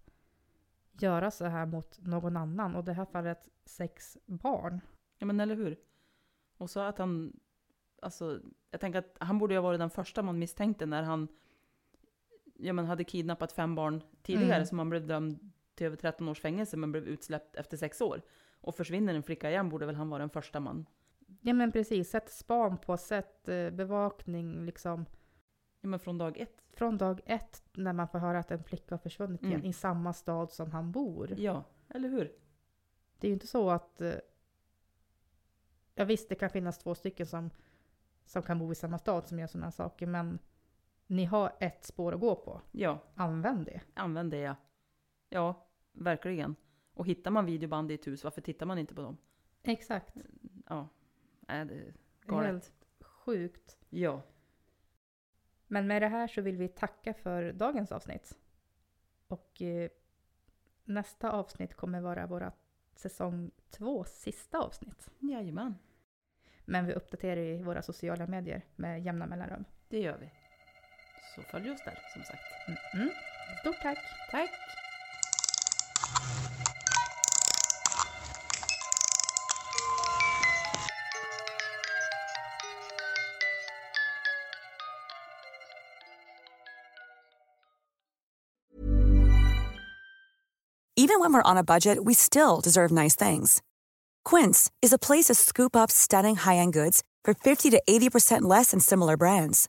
göra 0.93 1.31
så 1.31 1.45
här 1.45 1.67
mot 1.67 1.99
någon 2.07 2.37
annan. 2.37 2.75
Och 2.77 2.83
i 2.83 2.87
det 2.87 2.93
här 2.93 3.05
fallet 3.05 3.49
sex 3.65 4.19
barn. 4.27 4.81
ja, 5.19 5.27
men 5.27 5.41
eller 5.41 5.57
hur? 5.57 5.79
Och 6.57 6.71
så 6.71 6.81
att 6.81 6.99
han, 6.99 7.41
alltså, 8.03 8.41
jag 8.71 8.81
tänker 8.81 8.99
att 8.99 9.17
han 9.21 9.39
borde 9.39 9.55
ju 9.55 9.59
ha 9.59 9.63
varit 9.63 9.81
den 9.81 9.91
första 9.91 10.23
man 10.23 10.39
misstänkte 10.39 10.87
när 10.87 11.03
han 11.03 11.29
ja, 12.59 12.73
men 12.73 12.85
hade 12.87 13.05
kidnappat 13.05 13.53
fem 13.53 13.75
barn 13.75 14.03
tidigare 14.23 14.55
Mm. 14.55 14.67
som 14.67 14.79
han 14.79 14.91
blev 14.91 15.07
dömd 15.07 15.53
till 15.75 15.87
över 15.87 15.97
13 15.97 16.29
års 16.29 16.41
fängelse 16.41 16.77
men 16.77 16.93
blev 16.93 17.05
utsläppt 17.09 17.57
efter 17.57 17.77
sex 17.77 18.01
år. 18.01 18.23
Och 18.61 18.75
försvinner 18.75 19.15
en 19.15 19.23
flicka 19.23 19.51
igen 19.51 19.69
borde 19.69 19.87
väl 19.87 19.95
han 19.95 20.09
vara 20.11 20.19
den 20.21 20.31
första 20.31 20.61
man. 20.61 20.87
Ja 21.41 21.53
men 21.53 21.73
precis, 21.73 22.11
sätt 22.11 22.31
span 22.33 22.79
på, 22.79 22.97
sätt 22.97 23.49
eh, 23.49 23.71
bevakning 23.71 24.65
liksom. 24.67 25.07
Ja, 25.81 25.89
men 25.89 25.99
från 26.01 26.19
dag 26.19 26.39
ett. 26.39 26.63
Från 26.73 26.99
dag 26.99 27.21
ett 27.27 27.63
när 27.73 27.93
man 27.93 28.09
får 28.09 28.19
höra 28.19 28.39
att 28.39 28.51
en 28.51 28.65
flicka 28.65 28.95
har 28.95 28.99
försvunnit 28.99 29.43
igen 29.43 29.55
Mm. 29.55 29.67
i 29.67 29.73
samma 29.73 30.13
stad 30.13 30.51
som 30.53 30.71
han 30.73 30.93
bor. 30.93 31.35
Ja, 31.39 31.65
eller 31.89 32.09
hur? 32.09 32.33
Det 33.19 33.27
är 33.27 33.29
ju 33.29 33.35
inte 33.35 33.47
så 33.47 33.71
att... 33.71 34.01
eh, 34.01 34.15
Ja 35.95 36.05
visst, 36.05 36.29
det 36.29 36.35
kan 36.35 36.51
finnas 36.51 36.79
två 36.79 36.95
stycken 36.95 37.27
som, 37.27 37.51
som 38.27 38.43
kan 38.43 38.59
bo 38.59 38.73
i 38.73 38.75
samma 38.75 38.99
stad 38.99 39.29
som 39.29 39.39
gör 39.39 39.47
sådana 39.47 39.71
saker, 39.71 40.07
men 40.07 40.39
ni 41.11 41.25
har 41.25 41.57
ett 41.61 41.85
spår 41.85 42.15
att 42.15 42.21
gå 42.21 42.35
på. 42.37 42.61
Ja, 42.73 42.99
Använd 43.15 43.65
det. 43.67 43.81
använd 43.95 44.31
det 44.31 44.39
ja. 44.39 44.57
Ja, 45.29 45.67
verkligen. 45.93 46.57
Och 46.95 47.07
hittar 47.07 47.31
man 47.31 47.47
videoband 47.47 47.91
i 47.91 47.95
ett 47.95 48.07
hus, 48.07 48.25
varför 48.25 48.41
tittar 48.41 48.67
man 48.67 48.79
inte 48.79 48.95
på 48.95 49.03
dem? 49.03 49.17
Exakt. 49.63 50.15
Ja, 50.67 50.89
är 51.49 51.65
Det 51.65 51.75
är 51.75 51.95
galet. 52.27 52.47
helt 52.51 52.73
sjukt. 53.01 53.79
Ja, 53.91 54.23
Men 55.67 55.87
med 55.87 56.03
det 56.03 56.09
här 56.09 56.29
så 56.29 56.41
vill 56.43 56.57
vi 56.57 56.69
tacka 56.69 57.15
för 57.15 57.53
dagens 57.53 57.93
avsnitt. 57.93 58.39
Och 59.29 59.63
eh, 59.63 59.91
nästa 60.85 61.33
avsnitt 61.33 61.75
kommer 61.75 62.01
vara 62.01 62.27
våra 62.27 62.53
säsong 62.95 63.51
två 63.71 64.05
sista 64.05 64.59
avsnitt. 64.59 65.11
jajamän. 65.19 65.75
Men 66.65 66.87
vi 66.87 66.93
uppdaterar 66.93 67.41
i 67.41 67.63
våra 67.63 67.83
sociala 67.83 68.27
medier 68.27 68.63
med 68.77 69.03
jämna 69.03 69.27
mellanrum. 69.27 69.65
Det 69.89 70.01
gör 70.01 70.19
vi. 70.19 70.31
Så 71.35 71.43
följ 71.43 71.71
oss 71.71 71.81
där, 71.85 71.99
som 72.13 72.25
sagt. 72.25 72.43
Mm. 72.95 73.11
Stort 73.61 73.81
tack! 73.83 73.99
Tack! 74.31 74.51
Even 91.01 91.21
when 91.21 91.33
we're 91.33 91.43
on 91.43 91.57
a 91.57 91.63
budget, 91.65 92.05
we 92.05 92.13
still 92.13 92.61
deserve 92.61 92.91
nice 92.91 93.15
things. 93.15 93.63
Quince 94.25 94.69
is 94.83 94.93
a 94.93 94.99
place 94.99 95.27
to 95.27 95.35
scoop 95.35 95.77
up 95.77 95.93
stunning 95.93 96.35
high-end 96.35 96.73
goods 96.73 97.05
for 97.25 97.35
50 97.35 97.71
to 97.71 97.83
80% 97.89 98.43
less 98.43 98.73
than 98.73 98.81
similar 98.81 99.17
brands. 99.17 99.69